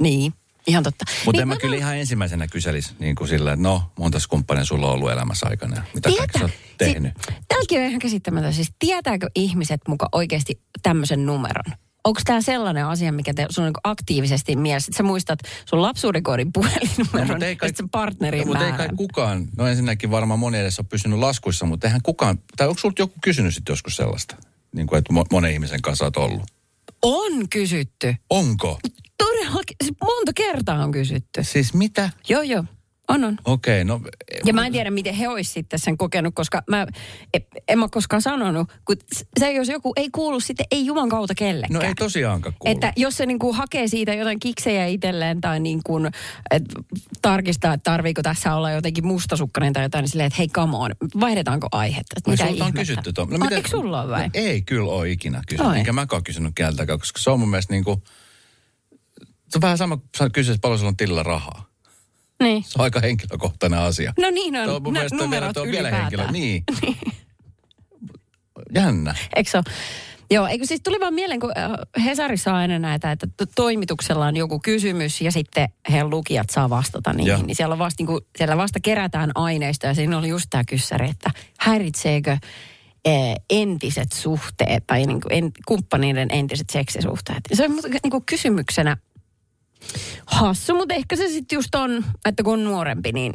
niin. 0.00 0.32
ihan 0.66 0.82
totta. 0.82 1.04
Mutta 1.24 1.30
niin, 1.38 1.42
en 1.42 1.48
mä 1.48 1.56
kyllä 1.56 1.76
ihan 1.76 1.96
ensimmäisenä 1.96 2.46
kyselisi 2.48 2.94
niin 2.98 3.14
kuin 3.16 3.28
sillä, 3.28 3.52
että 3.52 3.62
no, 3.62 3.92
monta 3.98 4.18
kumppania 4.28 4.64
sulla 4.64 4.86
on 4.86 4.92
ollut 4.92 5.10
elämässä 5.10 5.46
aikana 5.46 5.82
mitä 5.94 6.10
kaikkea 6.18 6.38
sä 6.38 6.44
oot 6.44 6.52
tehnyt. 6.78 7.12
Si- 7.26 7.34
Tämäkin 7.48 7.80
on 7.80 7.86
ihan 7.86 7.98
käsittämätöntä. 7.98 8.54
Siis 8.54 8.70
tietääkö 8.78 9.26
ihmiset 9.34 9.80
muka 9.88 10.08
oikeasti 10.12 10.60
tämmöisen 10.82 11.26
numeron? 11.26 11.64
Onko 12.04 12.20
tämä 12.24 12.40
sellainen 12.40 12.86
asia, 12.86 13.12
mikä 13.12 13.34
te, 13.34 13.46
sun 13.50 13.64
on 13.64 13.68
niin 13.68 13.80
aktiivisesti 13.84 14.56
mielessä, 14.56 14.90
että 14.90 14.96
sä 14.96 15.02
muistat 15.02 15.38
sun 15.70 15.82
lapsuuden 15.82 16.22
kodin 16.22 16.52
puhelinnumeron 16.52 17.28
mut 17.40 17.62
ja 17.62 17.68
sitten 17.68 17.88
partnerin 17.88 18.40
no, 18.40 18.46
mutta 18.46 18.66
ei 18.66 18.72
kai 18.72 18.88
kukaan, 18.96 19.46
no 19.56 19.66
ensinnäkin 19.66 20.10
varmaan 20.10 20.40
moni 20.40 20.58
edes 20.58 20.78
ole 20.78 20.86
pysynyt 20.90 21.18
laskuissa, 21.18 21.66
mutta 21.66 21.86
eihän 21.86 22.02
kukaan, 22.02 22.38
tai 22.56 22.68
onko 22.68 22.80
sulta 22.80 23.02
joku 23.02 23.14
kysynyt 23.22 23.54
sitten 23.54 23.72
joskus 23.72 23.96
sellaista? 23.96 24.36
Niin 24.74 24.86
kuin, 24.86 24.98
että 24.98 25.12
mo- 25.12 25.26
monen 25.32 25.52
ihmisen 25.52 25.82
kanssa 25.82 26.04
oot 26.04 26.16
ollut. 26.16 26.42
On 27.02 27.48
kysytty. 27.48 28.14
Onko? 28.30 28.78
Todellakin. 29.18 29.76
Siis 29.84 29.96
monta 30.02 30.32
kertaa 30.32 30.84
on 30.84 30.92
kysytty. 30.92 31.44
Siis 31.44 31.74
mitä? 31.74 32.10
Joo, 32.28 32.42
joo. 32.42 32.64
On, 33.08 33.24
on. 33.24 33.38
Okei, 33.44 33.84
no... 33.84 34.00
Ja 34.44 34.52
mä 34.52 34.66
en 34.66 34.72
tiedä, 34.72 34.90
miten 34.90 35.14
he 35.14 35.28
olisi 35.28 35.52
sitten 35.52 35.78
sen 35.78 35.96
kokenut, 35.96 36.34
koska 36.34 36.62
mä 36.70 36.86
en, 37.34 37.42
en 37.68 37.78
mä 37.78 37.88
koskaan 37.90 38.22
sanonut, 38.22 38.72
kun 38.84 38.96
se 39.40 39.52
jos 39.52 39.68
joku 39.68 39.92
ei 39.96 40.10
kuulu 40.10 40.40
sitten, 40.40 40.66
ei 40.70 40.86
juman 40.86 41.08
kautta 41.08 41.34
kellekään. 41.34 41.80
No 41.80 41.88
ei 41.88 41.94
tosiaankaan 41.94 42.54
kuulu. 42.58 42.74
Että 42.74 42.92
jos 42.96 43.16
se 43.16 43.26
niin 43.26 43.38
kuin 43.38 43.56
hakee 43.56 43.88
siitä 43.88 44.14
jotain 44.14 44.40
kiksejä 44.40 44.86
itselleen 44.86 45.40
tai 45.40 45.60
niin 45.60 45.80
kuin, 45.84 46.06
et 46.50 46.62
tarkistaa, 47.22 47.74
että 47.74 47.90
tarviiko 47.90 48.22
tässä 48.22 48.54
olla 48.54 48.70
jotenkin 48.70 49.06
mustasukkainen 49.06 49.72
tai 49.72 49.82
jotain, 49.82 50.02
niin 50.02 50.10
silleen, 50.10 50.26
että 50.26 50.38
hei 50.38 50.48
come 50.48 50.76
on, 50.76 50.90
vaihdetaanko 51.20 51.68
aihetta? 51.72 52.14
Että 52.16 52.30
No, 52.30 52.32
mitä 52.32 52.46
sulta 52.46 52.64
on 52.64 52.72
kysytty 52.72 53.12
tuon. 53.12 53.28
No, 53.30 53.48
Eikö 53.50 53.68
sulla 53.68 54.02
ole 54.02 54.10
vai? 54.10 54.22
No, 54.22 54.30
ei 54.34 54.62
kyllä 54.62 54.92
ole 54.92 55.10
ikinä 55.10 55.42
kysynyt. 55.48 55.72
Oi. 55.72 55.78
Enkä 55.78 55.92
mäkään 55.92 56.24
kysynyt 56.24 56.52
keltäkään, 56.54 56.98
koska 56.98 57.20
se 57.20 57.30
on 57.30 57.40
mun 57.40 57.48
mielestä 57.48 57.72
niin 57.72 57.84
kuin... 57.84 58.02
Se 59.48 59.58
on 59.58 59.62
vähän 59.62 59.78
sama, 59.78 59.96
kun 59.96 60.08
sä 60.18 60.30
kysyt, 60.30 60.60
paljon 60.60 60.78
sulla 60.78 60.88
on 60.88 60.96
tilillä 60.96 61.22
rahaa. 61.22 61.75
Niin. 62.42 62.62
Se 62.62 62.72
on 62.78 62.84
aika 62.84 63.00
henkilökohtainen 63.00 63.78
asia. 63.78 64.12
No 64.18 64.30
niin 64.30 64.56
on. 64.56 64.68
Tuo 64.68 64.80
mun 64.80 64.92
Nä- 64.94 65.00
mielestä 65.00 65.24
on 65.24 65.30
vielä, 65.30 65.46
numerot 65.46 65.54
tuo 65.54 65.62
on 65.62 65.70
vielä 65.70 65.90
henkilö. 65.90 66.26
Niin. 66.32 66.64
Jännä. 68.74 69.14
Eikö 69.36 69.50
se 69.50 69.56
ole? 69.58 69.64
Joo, 70.30 70.46
eikö 70.46 70.66
siis 70.66 70.80
tuli 70.84 71.00
vaan 71.00 71.14
mieleen, 71.14 71.40
kun 71.40 71.52
äh, 71.58 72.04
Hesarissa 72.04 72.50
on 72.50 72.56
aina 72.56 72.78
näitä, 72.78 73.12
että 73.12 73.26
to- 73.36 73.46
toimituksella 73.54 74.26
on 74.26 74.36
joku 74.36 74.60
kysymys 74.60 75.20
ja 75.20 75.32
sitten 75.32 75.68
he 75.92 76.04
lukijat 76.04 76.50
saa 76.50 76.70
vastata 76.70 77.12
niihin. 77.12 77.30
Joo. 77.30 77.42
Niin 77.42 77.56
siellä, 77.56 77.72
on 77.72 77.78
vasta, 77.78 78.00
niin 78.00 78.06
kuin, 78.06 78.20
siellä 78.38 78.56
vasta 78.56 78.78
kerätään 78.82 79.30
aineistoa 79.34 79.90
ja 79.90 79.94
siinä 79.94 80.18
oli 80.18 80.28
just 80.28 80.46
tämä 80.50 80.64
kyssäri, 80.64 81.08
että 81.10 81.30
häiritseekö 81.60 82.30
äh, 82.30 82.40
entiset 83.50 84.12
suhteet 84.12 84.84
tai 84.86 85.06
niin 85.06 85.20
kuin 85.20 85.32
en, 85.32 85.52
kumppaneiden 85.66 86.28
entiset 86.30 86.70
seksisuhteet. 86.70 87.40
Se 87.54 87.64
on 87.64 87.70
niin 88.02 88.10
kuin 88.10 88.24
kysymyksenä 88.26 88.96
hassu, 90.26 90.74
mutta 90.74 90.94
ehkä 90.94 91.16
se 91.16 91.28
sitten 91.28 91.56
just 91.56 91.74
on, 91.74 92.04
että 92.24 92.42
kun 92.42 92.52
on 92.52 92.64
nuorempi, 92.64 93.12
niin 93.12 93.32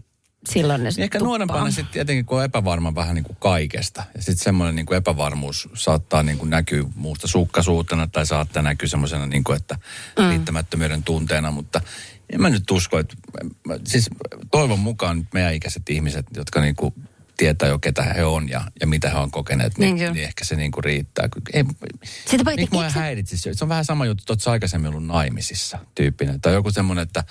silloin 0.49 0.83
ne 0.83 0.91
sit 0.91 1.03
Ehkä 1.03 1.19
tuppaa. 1.19 1.27
nuorempana 1.27 1.71
sitten 1.71 1.93
tietenkin, 1.93 2.25
kun 2.25 2.37
on 2.37 2.43
epävarma 2.43 2.95
vähän 2.95 3.15
niin 3.15 3.23
kuin 3.23 3.37
kaikesta. 3.39 4.03
Ja 4.15 4.21
sitten 4.21 4.43
semmoinen 4.43 4.75
niin 4.75 4.85
kuin 4.85 4.97
epävarmuus 4.97 5.69
saattaa 5.73 6.23
niin 6.23 6.37
kuin 6.37 6.49
näkyä 6.49 6.83
muusta 6.95 7.27
sukkasuutena 7.27 8.07
tai 8.07 8.25
saattaa 8.25 8.63
näkyä 8.63 8.89
semmoisena, 8.89 9.25
niin 9.25 9.43
kuin, 9.43 9.57
että 9.57 9.75
mm. 10.19 10.29
riittämättömyyden 10.29 11.03
tunteena. 11.03 11.51
Mutta 11.51 11.81
en 12.29 12.41
mä 12.41 12.49
nyt 12.49 12.71
usko, 12.71 12.99
että 12.99 13.15
siis 13.87 14.09
toivon 14.51 14.79
mukaan 14.79 15.27
meidän 15.33 15.53
ikäiset 15.53 15.89
ihmiset, 15.89 16.25
jotka 16.35 16.61
niin 16.61 16.75
kuin 16.75 16.93
tietää 17.41 17.69
jo, 17.69 17.79
ketä 17.79 18.03
he 18.03 18.25
on 18.25 18.49
ja, 18.49 18.61
ja 18.81 18.87
mitä 18.87 19.09
he 19.09 19.17
on 19.17 19.31
kokeneet, 19.31 19.77
niin, 19.77 19.95
Niin 19.95 20.13
niin, 20.13 20.25
ehkä 20.25 20.45
se 20.45 20.55
niin 20.55 20.71
kuin 20.71 20.83
riittää. 20.83 21.29
Ei, 21.53 21.63
Sitä 22.25 22.43
mua 22.43 22.51
eikö 22.83 22.93
se- 22.93 22.99
häiritsisi? 22.99 23.53
Se 23.53 23.65
on 23.65 23.69
vähän 23.69 23.85
sama 23.85 24.05
juttu, 24.05 24.33
että 24.33 24.43
sä 24.43 24.51
aikaisemmin 24.51 24.89
ollut 24.89 25.05
naimisissa 25.05 25.79
tyyppinen. 25.95 26.41
Tai 26.41 26.53
joku 26.53 26.71
semmoinen, 26.71 27.03
että 27.03 27.23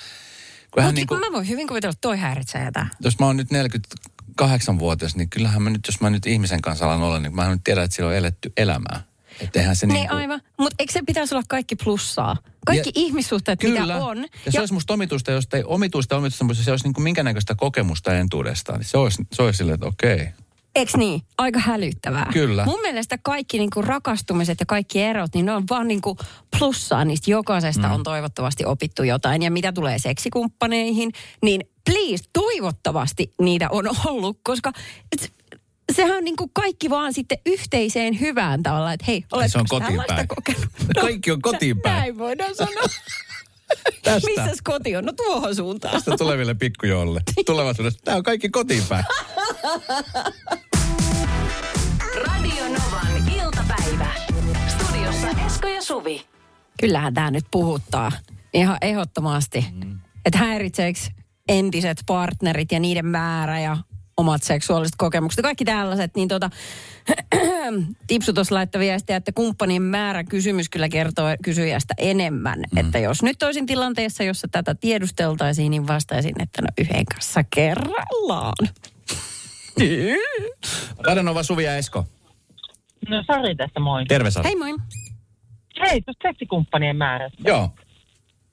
kun 0.71 0.83
hän 0.83 0.89
Mut 0.89 0.95
niin 0.95 1.07
kuin, 1.07 1.21
Mä 1.21 1.27
voin 1.33 1.49
hyvin 1.49 1.69
kuvitella, 1.69 1.91
että 1.91 2.01
toi 2.01 2.19
häiritsee 2.19 2.65
jotain. 2.65 2.87
jos 3.01 3.19
mä 3.19 3.27
oon 3.27 3.37
nyt 3.37 3.51
40, 3.51 3.97
kahdeksanvuotias, 4.37 5.17
niin 5.17 5.31
kyllähän 5.31 5.63
mä 5.63 5.71
nyt, 5.71 5.87
jos 5.87 6.01
mä 6.01 6.11
nyt 6.11 6.27
ihmisen 6.27 6.61
kanssa 6.63 6.85
alan 6.85 7.03
olla, 7.03 7.21
niin 7.21 7.35
mä 7.35 7.49
nyt 7.49 7.65
tiedän, 7.65 7.85
että 7.85 7.97
sillä 7.97 8.09
on 8.09 8.15
eletty 8.17 8.53
elämää. 8.57 9.01
Että 9.41 9.61
eihän 9.61 9.77
se 9.77 9.87
Niin 9.87 9.95
niin 9.95 10.09
kuin, 10.09 10.19
aivan. 10.19 10.41
Mutta 10.59 10.77
eikö 10.79 10.93
se 10.93 11.01
pitäisi 11.07 11.35
olla 11.35 11.45
kaikki 11.49 11.77
plussaa? 11.77 12.37
Kaikki 12.67 12.89
Ja- 12.89 12.93
ihmissuhteet, 12.95 13.61
Kyllä. 13.61 13.81
mitä 13.81 13.97
on. 13.97 14.19
Ja 14.47 14.53
se 14.53 14.61
olisi 14.61 14.75
musta 14.75 14.95
omituista, 14.95 15.31
jos 15.31 15.45
ei 15.53 15.63
omituista 15.67 16.17
omituista, 16.17 16.45
mutta 16.45 16.63
se 16.63 16.71
olisi 16.71 16.85
niin 16.85 16.95
kuin 16.95 17.05
minkä 17.05 17.23
näköistä 17.23 17.55
kokemusta 17.55 18.15
entuudestaan. 18.15 18.79
Niin 18.79 18.89
se 18.89 18.99
olisi, 18.99 19.23
se 19.33 19.43
olisi 19.43 19.57
silleen, 19.57 19.75
että 19.75 19.87
okei. 19.87 20.29
Eks 20.75 20.97
niin? 20.97 21.23
Aika 21.39 21.59
hälyttävää. 21.59 22.27
Kyllä. 22.33 22.65
Mun 22.65 22.81
mielestä 22.81 23.19
kaikki 23.23 23.59
niinku 23.59 23.83
rakastumiset 23.83 24.61
ja 24.61 24.67
kaikki 24.67 25.03
erot, 25.03 25.35
niin 25.35 25.47
ne 25.47 25.53
on 25.53 25.65
vaan 25.71 25.89
niinku 25.89 26.17
plussaa. 26.59 27.05
Niistä 27.05 27.31
jokaisesta 27.31 27.89
mm. 27.89 27.95
on 27.95 28.03
toivottavasti 28.03 28.65
opittu 28.65 29.03
jotain. 29.03 29.43
Ja 29.43 29.51
mitä 29.51 29.73
tulee 29.73 29.99
seksikumppaneihin, 29.99 31.13
niin 31.43 31.61
please, 31.85 32.25
toivottavasti 32.33 33.33
niitä 33.43 33.69
on 33.71 33.85
ollut, 34.07 34.39
koska 34.43 34.73
sehän 35.93 36.17
on 36.17 36.25
niinku 36.25 36.51
kaikki 36.53 36.91
vaan 36.91 37.13
sitten 37.15 37.39
yhteiseen 37.47 38.21
hyvään 38.21 38.63
tavalla, 38.63 38.93
että 38.93 39.05
hei, 39.09 39.25
oletko 39.33 39.49
se 39.53 39.59
on 39.59 39.67
kotiin 39.69 40.03
päin. 40.07 40.29
kokenut? 40.29 40.65
Kaikki 41.01 41.31
on 41.31 41.43
kotiin 41.43 41.81
päin. 41.81 41.97
Näin 41.97 42.19
voidaan 42.19 42.55
sanoa. 42.55 42.83
Tästä, 44.03 44.29
Missäs 44.29 44.59
koti 44.65 44.97
on? 44.97 45.05
No 45.05 45.13
tuohon 45.13 45.57
suuntaan. 45.57 45.95
tästä 45.95 46.17
tuleville 46.19 46.55
pikkujoille. 46.55 47.21
Tulevaisuudessa. 47.47 48.01
Tämä 48.05 48.17
on 48.17 48.23
kaikki 48.23 48.49
kotiin 48.49 48.83
päin. 48.89 49.05
Radio 52.25 52.65
Novan 52.65 53.29
iltapäivä. 53.43 54.07
Studiossa 54.69 55.29
Esko 55.47 55.69
ja 55.69 55.83
Suvi. 55.83 56.25
Kyllähän 56.81 57.15
tämä 57.15 57.31
nyt 57.31 57.45
puhuttaa 57.51 58.13
ihan 58.55 58.79
ehdottomasti. 58.83 59.67
Mm. 59.73 59.99
Että 60.25 60.39
häiritseekö 60.39 61.01
entiset 61.49 62.03
partnerit 62.07 62.73
ja 62.73 62.81
niiden 62.81 63.07
määrä 63.07 63.61
ja 63.61 63.77
omat 64.21 64.43
seksuaaliset 64.43 64.95
kokemukset 64.99 65.37
ja 65.37 65.43
kaikki 65.43 65.65
tällaiset, 65.65 66.15
niin 66.17 66.29
tota, 66.29 66.51
Tipsu 68.07 68.33
tuossa 68.33 68.55
laittoi 68.55 68.81
viestiä, 68.81 69.17
että 69.17 69.33
kumppanien 69.33 69.83
määrä 69.83 70.25
kysymys 70.25 70.69
kyllä 70.69 70.89
kertoo 70.89 71.27
kysyjästä 71.45 71.95
enemmän. 71.99 72.59
Mm. 72.73 72.79
Että 72.79 72.99
jos 72.99 73.23
nyt 73.23 73.43
olisin 73.43 73.67
tilanteessa, 73.67 74.25
jossa 74.25 74.49
tätä 74.53 74.75
tiedusteltaisiin, 74.75 75.71
niin 75.71 75.87
vastaisin, 75.87 76.43
että 76.43 76.63
no 76.63 76.69
yhden 76.79 77.05
kanssa 77.05 77.45
kerrallaan. 77.55 78.69
Radanova, 81.07 81.43
Suvi 81.43 81.65
ja 81.65 81.77
Esko. 81.77 82.07
No 83.09 83.25
Sari 83.27 83.55
tässä 83.55 83.81
moi. 83.81 84.05
Terve 84.05 84.31
Sari. 84.31 84.49
Hei 84.49 84.57
moi. 84.57 84.75
Hei, 85.81 86.01
tuosta 86.01 86.29
seksikumppanien 86.29 86.97
määrästä. 86.97 87.39
Joo. 87.45 87.71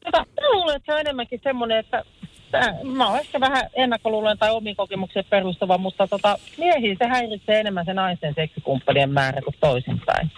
Tota, 0.06 0.18
mä 0.42 0.50
luulen, 0.52 0.76
että 0.76 0.86
se 0.86 0.94
on 0.94 1.00
enemmänkin 1.00 1.40
semmoinen, 1.44 1.78
että 1.78 2.04
mä 2.84 3.08
oon 3.08 3.20
ehkä 3.20 3.40
vähän 3.40 3.70
ennakkoluulen 3.74 4.38
tai 4.38 4.52
omiin 4.52 4.76
kokemuksiin 4.76 5.26
perustuva, 5.30 5.78
mutta 5.78 6.08
tota, 6.08 6.38
miehiä 6.58 6.96
se 7.00 7.08
häiritsee 7.08 7.60
enemmän 7.60 7.86
se 7.86 7.94
naisten 7.94 8.34
seksikumppanien 8.36 9.10
määrä 9.10 9.42
kuin 9.42 9.56
toisinpäin. 9.60 10.32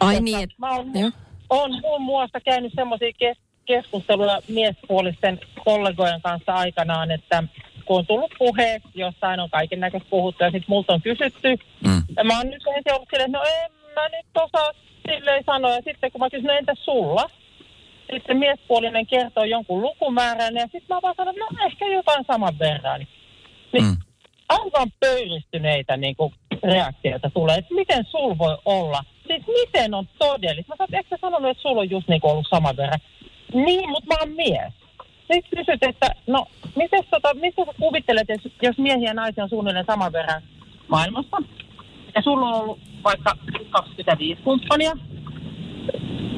Ai 0.00 0.20
niin, 0.20 0.42
että... 0.42 0.56
Mä 0.58 0.76
oon, 0.76 0.90
Joo. 0.94 1.10
oon 1.50 1.70
muun 1.80 2.02
muassa 2.02 2.40
käynyt 2.40 2.72
semmoisia 2.76 3.12
kes- 3.18 3.38
keskusteluja 3.64 4.40
miespuolisten 4.48 5.40
kollegojen 5.64 6.22
kanssa 6.22 6.54
aikanaan, 6.54 7.10
että 7.10 7.42
kun 7.84 7.98
on 7.98 8.06
tullut 8.06 8.32
puhe, 8.38 8.80
jossain 8.94 9.40
on 9.40 9.50
kaiken 9.50 9.80
näköistä 9.80 10.10
puhuttu 10.10 10.44
ja 10.44 10.50
sitten 10.50 10.68
multa 10.68 10.92
on 10.94 11.02
kysytty. 11.02 11.56
Mm. 11.86 12.02
Ja 12.16 12.24
mä 12.24 12.36
oon 12.38 12.50
nyt 12.50 12.62
ensin 12.76 12.94
ollut 12.94 13.08
silleen, 13.10 13.30
että 13.30 13.38
no 13.38 13.44
en 13.44 13.72
mä 13.94 14.08
nyt 14.08 14.26
osaa 14.34 14.70
silleen 15.08 15.44
sanoa. 15.46 15.70
Ja 15.70 15.82
sitten 15.84 16.12
kun 16.12 16.20
mä 16.20 16.30
kysyn, 16.30 16.46
no 16.46 16.52
entäs 16.52 16.84
sulla? 16.84 17.30
Sitten 18.12 18.36
miespuolinen 18.36 19.06
kertoo 19.06 19.44
jonkun 19.44 19.82
lukumäärän 19.82 20.54
ja 20.54 20.62
sitten 20.62 20.96
mä 20.96 21.02
vaan 21.02 21.14
sanon, 21.16 21.34
että 21.34 21.54
no 21.54 21.66
ehkä 21.66 21.86
jotain 21.86 22.24
saman 22.26 22.58
verran. 22.58 23.00
Niin 23.00 23.08
Mm. 23.72 23.84
mm. 23.88 23.96
aivan 24.48 24.92
pöyristyneitä 25.00 25.96
niin 25.96 26.16
kuin 26.16 26.32
reaktioita 26.62 27.30
tulee, 27.30 27.56
että 27.56 27.74
miten 27.74 28.04
sul 28.04 28.38
voi 28.38 28.58
olla, 28.64 29.04
siis 29.26 29.42
miten 29.46 29.94
on 29.94 30.08
todellista. 30.18 30.72
Mä 30.72 30.76
sanoin, 30.76 30.94
että 30.94 30.96
eikö 30.96 31.16
sanonut, 31.20 31.50
että 31.50 31.62
sulla 31.62 31.80
on 31.80 31.90
just 31.90 32.08
niin 32.08 32.20
kuin 32.20 32.30
ollut 32.32 32.46
saman 32.50 32.76
verran. 32.76 33.00
Niin, 33.54 33.90
mutta 33.90 34.06
mä 34.06 34.20
oon 34.20 34.30
mies. 34.36 34.72
Sitten 35.32 35.64
kysyt, 35.66 35.82
että 35.82 36.10
no, 36.26 36.46
miten 36.76 37.04
tota, 37.10 37.34
mistä 37.34 37.64
sä 37.64 37.72
kuvittelet, 37.80 38.28
jos, 38.28 38.52
jos 38.62 38.78
miehiä 38.78 39.10
ja 39.10 39.14
naisia 39.14 39.44
on 39.44 39.50
suunnilleen 39.50 39.86
saman 39.86 40.12
verran 40.12 40.42
maailmassa, 40.88 41.36
ja 42.14 42.22
sulla 42.22 42.46
on 42.46 42.54
ollut 42.60 42.78
vaikka 43.04 43.36
25 43.70 44.42
kumppania, 44.42 44.92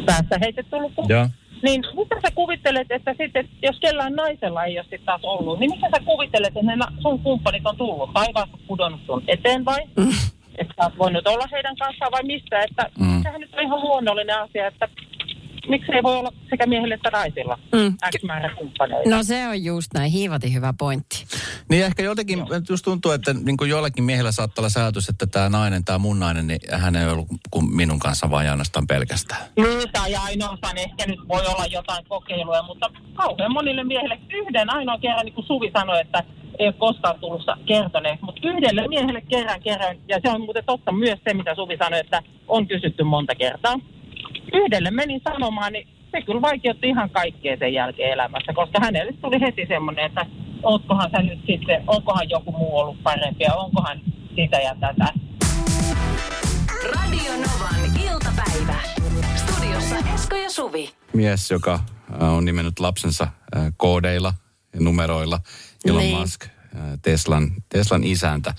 päässä 0.07 0.39
heitetty 0.41 0.77
luku, 0.77 1.07
Joo. 1.09 1.27
Niin 1.62 1.85
mitä 1.97 2.16
sä 2.23 2.29
kuvittelet, 2.35 2.87
että 2.90 3.14
sitten, 3.18 3.49
jos 3.62 3.79
kellään 3.81 4.12
naisella 4.12 4.64
ei 4.64 4.79
ole 4.79 4.83
sitten 4.85 5.05
taas 5.07 5.21
ollut, 5.25 5.59
niin 5.61 5.71
mitä 5.71 5.87
sä 5.90 6.05
kuvittelet, 6.05 6.47
että 6.57 6.77
ne 6.77 6.85
sun 7.03 7.18
kumppanit 7.18 7.66
on 7.66 7.77
tullut 7.77 8.11
taivaasta 8.14 8.59
pudonnut 8.66 9.01
sun 9.07 9.23
eteen 9.29 9.64
vai? 9.64 9.81
Että 10.59 10.75
sä 10.77 10.85
oot 10.85 10.99
voinut 10.99 11.27
olla 11.27 11.44
heidän 11.53 11.77
kanssaan 11.77 12.12
vai 12.12 12.23
mistä? 12.23 12.61
Että 12.62 12.90
Mm. 12.99 13.07
mm. 13.07 13.23
sehän 13.23 13.40
nyt 13.40 13.55
on 13.55 13.62
ihan 13.62 13.81
luonnollinen 13.81 14.38
asia, 14.40 14.66
että 14.66 14.88
miksi 15.69 15.93
ei 15.93 16.03
voi 16.03 16.17
olla 16.17 16.33
sekä 16.51 16.67
miehillä 16.67 16.95
että 16.95 17.11
naisilla 17.11 17.59
Mm. 17.73 17.97
X 18.19 18.23
määrä 18.23 18.55
kumppaneita. 18.55 19.11
No 19.11 19.23
se 19.23 19.49
on 19.49 19.65
just 19.65 19.95
näin, 19.95 20.13
hiivati 20.13 20.55
hyvä 20.55 20.75
pointti. 20.79 21.25
Niin 21.71 21.85
ehkä 21.85 22.03
jotenkin, 22.03 22.39
just 22.69 22.85
tuntuu, 22.85 23.13
että 23.13 23.35
niin 23.35 23.57
kuin 23.57 23.71
joillakin 23.71 24.05
miehillä 24.05 24.33
saattaa 24.33 24.63
olla 24.63 24.69
säätys, 24.69 25.09
että 25.09 25.27
tämä 25.27 25.49
nainen, 25.49 25.85
tämä 25.85 25.99
mun 25.99 26.21
nainen, 26.21 26.47
niin 26.47 26.61
hän 26.73 26.97
ei 26.97 27.07
ollut 27.07 27.29
kuin 27.51 27.77
minun 27.77 27.99
kanssa 27.99 28.31
vaan 28.31 28.45
ja 28.45 28.51
ainoastaan 28.51 28.87
pelkästään. 28.87 29.41
Niin, 29.57 29.93
tai 29.93 30.15
ainoastaan 30.15 30.79
ehkä 30.79 31.07
nyt 31.07 31.21
voi 31.29 31.47
olla 31.47 31.67
jotain 31.67 32.05
kokeiluja, 32.09 32.63
mutta 32.63 32.91
kauhean 33.15 33.53
monille 33.53 33.85
miehille 33.85 34.19
yhden 34.31 34.71
ainoa 34.71 34.99
kerran, 34.99 35.25
niin 35.25 35.35
kuin 35.35 35.47
Suvi 35.47 35.71
sanoi, 35.75 36.01
että 36.01 36.25
ei 36.59 36.67
ole 36.67 36.75
koskaan 36.79 37.21
tullut 37.21 37.43
kertoneeksi, 37.67 38.25
mutta 38.25 38.41
yhdelle 38.49 38.89
miehelle 38.89 39.21
kerran 39.21 39.61
kerran, 39.61 39.97
ja 40.09 40.21
se 40.23 40.31
on 40.31 40.41
muuten 40.41 40.65
totta 40.67 40.93
myös 40.93 41.19
se, 41.25 41.35
mitä 41.35 41.55
Suvi 41.55 41.77
sanoi, 41.77 42.01
että 42.01 42.23
on 42.49 42.69
kysytty 42.69 43.05
monta 43.05 43.35
kertaa. 43.35 43.75
Yhdelle 44.53 44.91
menin 44.91 45.21
sanomaan, 45.25 45.73
niin 45.73 45.89
se 46.11 46.23
kyllä 46.23 46.43
vaikeutti 46.43 46.89
ihan 46.89 47.11
kaikkea 47.11 47.57
sen 47.57 47.73
jälkeen 47.75 48.13
elämässä, 48.13 48.53
koska 48.53 48.81
hänelle 48.81 49.13
tuli 49.13 49.41
heti 49.41 49.67
semmoinen, 49.69 50.07
että 50.07 50.27
ootkohan 50.63 51.11
sä 51.11 51.23
nyt 51.23 51.41
sitten, 51.47 51.85
onkohan 51.87 52.31
joku 52.31 52.53
muu 52.53 52.79
ollut 52.79 53.03
parempi 53.03 53.45
ja 53.45 53.55
onkohan 53.55 54.01
sitä 54.37 54.57
ja 54.57 54.75
tätä. 54.81 55.13
Radio 56.95 57.33
Novan 57.33 57.97
iltapäivä. 58.05 58.81
Studiossa 59.37 59.97
Esko 60.15 60.37
ja 60.37 60.51
Suvi. 60.51 60.91
Mies, 61.13 61.51
joka 61.51 61.75
äh, 62.23 62.33
on 62.35 62.45
nimennyt 62.45 62.79
lapsensa 62.81 63.25
äh, 63.57 63.73
koodeilla 63.77 64.35
ja 64.75 64.81
numeroilla, 64.81 65.41
Elon 65.85 66.01
Niin. 66.01 66.19
Musk, 66.19 66.45
äh, 66.45 66.51
Teslan, 67.03 67.51
Teslan 67.69 68.05
isäntä. 68.05 68.55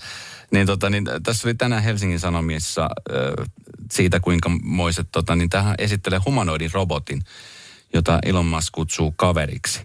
Niin, 0.50 0.66
tota, 0.66 0.90
niin 0.90 1.04
tässä 1.22 1.48
oli 1.48 1.54
tänään 1.54 1.82
Helsingin 1.82 2.20
Sanomissa 2.20 2.82
äh, 2.82 3.46
siitä, 3.92 4.20
kuinka 4.20 4.50
moiset, 4.62 5.08
tota, 5.12 5.36
niin 5.36 5.50
tähän 5.50 5.74
esittelee 5.78 6.20
humanoidin 6.26 6.70
robotin, 6.72 7.22
jota 7.94 8.18
Elon 8.22 8.46
Musk 8.46 8.72
kutsuu 8.72 9.12
kaveriksi. 9.16 9.80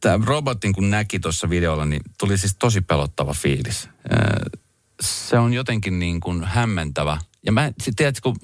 Tämä 0.00 0.24
robotin 0.26 0.72
kun 0.72 0.90
näki 0.90 1.18
tuossa 1.20 1.50
videolla, 1.50 1.84
niin 1.86 2.02
tuli 2.18 2.38
siis 2.38 2.56
tosi 2.58 2.80
pelottava 2.80 3.32
fiilis. 3.34 3.88
Ö, 4.12 4.58
Se 5.00 5.38
on 5.38 5.52
jotenkin 5.54 5.98
niin 5.98 6.20
kuin 6.20 6.44
hämmentävä. 6.44 7.18
Ja 7.46 7.52
mä, 7.52 7.72
sit 7.82 7.96
tiedätkö, 7.96 8.20
kun 8.22 8.36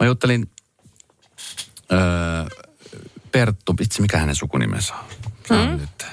mä 0.00 0.06
juttelin 0.06 0.50
öö, 1.92 1.98
Perttu, 3.32 3.74
itse 3.80 4.02
mikä 4.02 4.18
hänen 4.18 4.34
sukunimensä 4.34 4.94
on? 4.94 5.58
On 5.58 5.76
nyt 5.76 6.06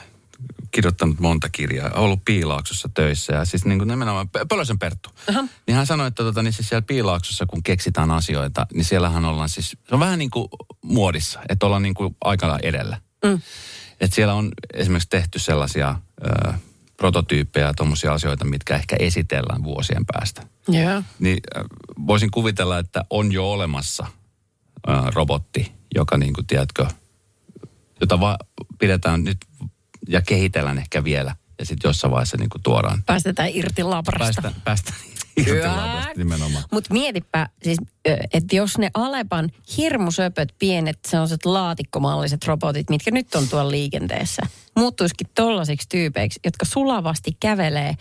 kirjoittanut 0.71 1.19
monta 1.19 1.49
kirjaa, 1.49 1.89
ollut 1.95 2.25
Piilaaksossa 2.25 2.89
töissä 2.93 3.33
ja 3.33 3.45
siis 3.45 3.65
niin 3.65 3.79
kuin 3.79 3.87
nimenomaan 3.87 4.29
Pölösen 4.49 4.79
Perttu. 4.79 5.09
Aha. 5.29 5.41
Niin 5.67 5.75
hän 5.75 5.85
sanoi, 5.85 6.07
että 6.07 6.23
tota, 6.23 6.43
niin 6.43 6.53
siis 6.53 6.69
siellä 6.69 6.81
Piilaaksossa 6.81 7.45
kun 7.45 7.63
keksitään 7.63 8.11
asioita, 8.11 8.67
niin 8.73 8.85
siellähän 8.85 9.25
ollaan 9.25 9.49
siis, 9.49 9.69
se 9.69 9.95
on 9.95 9.99
vähän 9.99 10.19
niin 10.19 10.31
kuin 10.31 10.47
muodissa, 10.81 11.39
että 11.49 11.65
ollaan 11.65 11.81
niin 11.81 11.93
kuin 11.93 12.15
aikana 12.23 12.59
edellä. 12.63 13.01
Mm. 13.25 13.41
Että 14.01 14.15
siellä 14.15 14.33
on 14.33 14.51
esimerkiksi 14.73 15.09
tehty 15.09 15.39
sellaisia 15.39 15.95
ö, 16.25 16.53
prototyyppejä 16.97 17.65
ja 17.65 17.73
tuommoisia 17.73 18.13
asioita, 18.13 18.45
mitkä 18.45 18.75
ehkä 18.75 18.95
esitellään 18.99 19.63
vuosien 19.63 20.05
päästä. 20.13 20.47
Joo. 20.67 21.03
Niin 21.19 21.39
äh, 21.57 21.63
voisin 22.07 22.31
kuvitella, 22.31 22.77
että 22.77 23.05
on 23.09 23.31
jo 23.31 23.51
olemassa 23.51 24.05
äh, 24.89 25.05
robotti, 25.13 25.71
joka 25.95 26.17
niin 26.17 26.33
kuin, 26.33 26.47
tiedätkö, 26.47 26.87
jota 28.01 28.19
va- 28.19 28.37
pidetään 28.79 29.23
nyt 29.23 29.37
ja 30.07 30.21
kehitellään 30.21 30.77
ehkä 30.77 31.03
vielä. 31.03 31.35
Ja 31.59 31.65
sitten 31.65 31.89
jossain 31.89 32.11
vaiheessa 32.11 32.37
niin 32.37 32.49
kuin 32.49 32.61
tuodaan. 32.63 33.03
Päästetään 33.05 33.49
irti 33.53 33.83
labrasta. 33.83 34.41
Päästä, 34.41 34.61
päästä 34.63 34.93
irti 35.37 35.67
labasta 35.67 36.11
nimenomaan. 36.17 36.63
Mutta 36.71 36.93
mietipä, 36.93 37.49
siis, 37.63 37.77
että 38.33 38.55
jos 38.55 38.77
ne 38.77 38.91
Alepan 38.93 39.49
hirmusöpöt 39.77 40.55
pienet 40.59 40.99
sellaiset 41.07 41.45
laatikkomalliset 41.45 42.45
robotit, 42.45 42.89
mitkä 42.89 43.11
nyt 43.11 43.35
on 43.35 43.47
tuolla 43.47 43.71
liikenteessä, 43.71 44.41
muuttuisikin 44.75 45.27
tollaisiksi 45.35 45.89
tyypeiksi, 45.89 46.39
jotka 46.45 46.65
sulavasti 46.65 47.37
kävelee, 47.39 47.95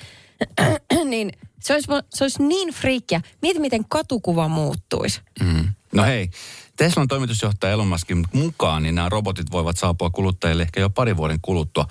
niin 1.05 1.33
se 1.61 1.73
olisi, 1.73 1.89
se 2.15 2.25
olisi 2.25 2.43
niin 2.43 2.75
friikkiä. 2.75 3.21
Mieti, 3.43 3.61
miten 3.61 3.85
katukuva 3.89 4.49
muuttuisi. 4.49 5.21
Mm. 5.41 5.69
No 5.94 6.03
hei, 6.05 6.31
Teslan 6.76 7.09
toimitusjohtaja 7.09 7.72
Elon 7.72 7.87
Muskin 7.88 8.24
mukaan, 8.33 8.83
niin 8.83 8.94
nämä 8.94 9.09
robotit 9.09 9.50
voivat 9.50 9.76
saapua 9.79 10.11
kuluttajille 10.11 10.62
ehkä 10.62 10.81
jo 10.81 10.90
pari 10.90 11.16
vuoden 11.16 11.38
kuluttua. 11.42 11.87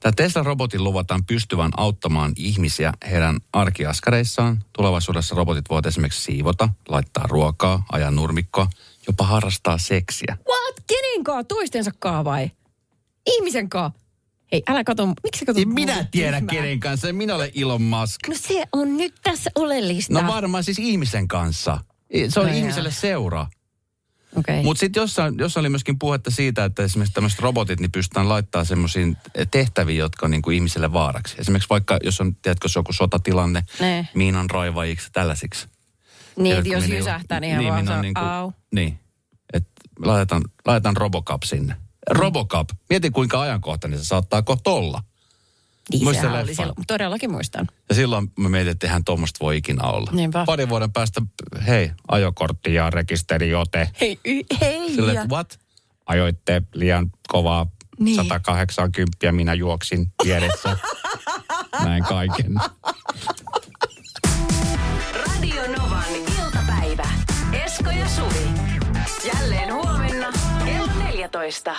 Tämä 0.00 0.12
Tesla-robotin 0.16 0.84
luvataan 0.84 1.24
pystyvän 1.24 1.70
auttamaan 1.76 2.32
ihmisiä 2.36 2.92
heidän 3.10 3.40
arkiaskareissaan. 3.52 4.64
Tulevaisuudessa 4.72 5.34
robotit 5.34 5.64
voivat 5.70 5.86
esimerkiksi 5.86 6.22
siivota, 6.22 6.68
laittaa 6.88 7.26
ruokaa, 7.26 7.84
ajaa 7.92 8.10
nurmikkoa, 8.10 8.66
jopa 9.06 9.24
harrastaa 9.26 9.78
seksiä. 9.78 10.36
What? 10.48 10.84
Kenen 10.86 11.24
kaa? 11.24 11.44
Toistensa 11.44 11.90
kaa 11.98 12.24
vai? 12.24 12.50
Ihmisen 13.26 13.68
kaa? 13.68 13.92
Hei, 14.52 14.62
älä 14.68 14.84
kato, 14.84 15.06
miksi 15.06 15.38
sä 15.38 15.44
katot 15.46 15.56
Niin 15.56 15.74
minä 15.74 15.94
mua 15.94 16.04
tiedän 16.10 16.46
tyhmää? 16.46 16.62
kenen 16.62 16.80
kanssa, 16.80 17.12
minä 17.12 17.34
olen 17.34 17.50
Elon 17.56 17.82
Musk. 17.82 18.28
No 18.28 18.34
se 18.38 18.64
on 18.72 18.96
nyt 18.96 19.14
tässä 19.22 19.50
oleellista. 19.54 20.22
No 20.22 20.32
varmaan 20.32 20.64
siis 20.64 20.78
ihmisen 20.78 21.28
kanssa. 21.28 21.78
Se 22.28 22.40
on 22.40 22.46
No 22.46 22.52
joo. 22.52 22.58
ihmiselle 22.58 22.90
seura. 22.90 23.46
Okei. 24.36 24.62
Mutta 24.62 24.80
sitten 24.80 25.00
jossain, 25.00 25.34
jossain 25.38 25.62
oli 25.62 25.68
myöskin 25.68 25.98
puhetta 25.98 26.30
siitä, 26.30 26.64
että 26.64 26.82
esimerkiksi 26.82 27.14
tämmöiset 27.14 27.40
robotit 27.40 27.80
niin 27.80 27.92
pystytään 27.92 28.28
laittaa 28.28 28.64
semmoisiin 28.64 29.16
tehtäviin, 29.50 29.98
jotka 29.98 30.26
on 30.26 30.30
niin 30.30 30.42
kuin 30.42 30.54
ihmiselle 30.54 30.92
vaaraksi. 30.92 31.36
Esimerkiksi 31.38 31.68
vaikka, 31.70 31.98
jos 32.04 32.20
on, 32.20 32.36
tiedätkö, 32.36 32.68
se 32.68 32.78
on 32.78 32.80
joku 32.80 32.92
sotatilanne, 32.92 33.64
Ne. 33.80 34.08
miinan 34.14 34.50
raivajiksi 34.50 35.06
ja 35.06 35.10
tällaisiksi. 35.12 35.66
Niin, 36.36 36.64
Tiedätkö, 36.64 36.88
jos 36.88 36.98
jysähtää, 36.98 37.40
niin 37.40 37.60
ihan 37.60 37.66
vaan 37.74 37.86
se 37.86 37.92
on 37.92 37.98
on, 37.98 38.02
niinku- 38.02 38.20
au. 38.20 38.52
Niin, 38.74 38.98
että 39.52 39.70
laitetaan, 39.98 40.42
laitetaan 40.66 40.96
Robocop 40.96 41.42
sinne. 41.42 41.76
Robocop, 42.10 42.68
mieti 42.90 43.10
kuinka 43.10 43.40
ajankohtainen 43.40 43.98
se 43.98 44.04
saattaa 44.04 44.42
kohta 44.42 44.70
olla. 44.70 45.02
Niin, 45.92 46.04
Muistan 46.04 46.28
sehän 46.30 46.44
oli 46.44 46.54
silloin. 46.54 46.74
Todellakin 46.86 47.30
muistan. 47.30 47.66
Ja 47.88 47.94
silloin 47.94 48.32
me 48.38 48.48
mietin, 48.48 48.70
että 48.72 48.86
eihän 48.86 49.04
tuommoista 49.04 49.38
voi 49.44 49.56
ikinä 49.56 49.82
olla. 49.84 50.10
Niinpä. 50.12 50.44
Parin 50.46 50.68
vuoden 50.68 50.92
päästä, 50.92 51.22
hei, 51.66 51.90
ajokortti 52.08 52.74
ja 52.74 52.90
rekisteriote. 52.90 53.88
Hei, 54.00 54.18
hei. 54.60 54.94
Sille, 54.94 55.12
ja- 55.14 55.22
että 55.22 55.34
what? 55.34 55.58
Ajoitte 56.06 56.62
liian 56.74 57.10
kovaa 57.28 57.66
Niin. 57.98 58.16
180 58.16 59.32
minä 59.32 59.54
juoksin 59.54 60.12
vieressä. 60.24 60.76
Näin 61.84 62.04
kaiken. 62.04 62.54
Radio 65.26 65.62
Novan 65.78 66.04
iltapäivä. 66.44 67.08
Esko 67.64 67.90
ja 67.90 68.08
Suvi. 68.08 68.46
Jälleen 69.34 69.74
huomenna 69.74 70.32
kello 70.64 70.88
14. 71.04 71.76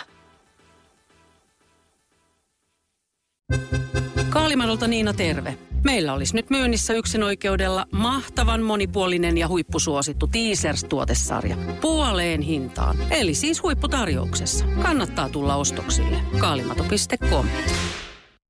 Kaalimadolta 4.29 4.87
Niina 4.87 5.13
terve. 5.13 5.57
Meillä 5.83 6.13
olisi 6.13 6.35
nyt 6.35 6.49
myynnissä 6.49 6.93
yksin 6.93 7.23
oikeudella 7.23 7.85
mahtavan 7.91 8.61
monipuolinen 8.61 9.37
ja 9.37 9.47
huippusuosittu 9.47 10.27
Teasers-tuotesarja. 10.27 11.55
Puoleen 11.81 12.41
hintaan. 12.41 12.97
Eli 13.11 13.33
siis 13.33 13.63
huipputarjouksessa. 13.63 14.65
Kannattaa 14.81 15.29
tulla 15.29 15.55
ostoksille. 15.55 16.17
Kaalimato.com. 16.39 17.45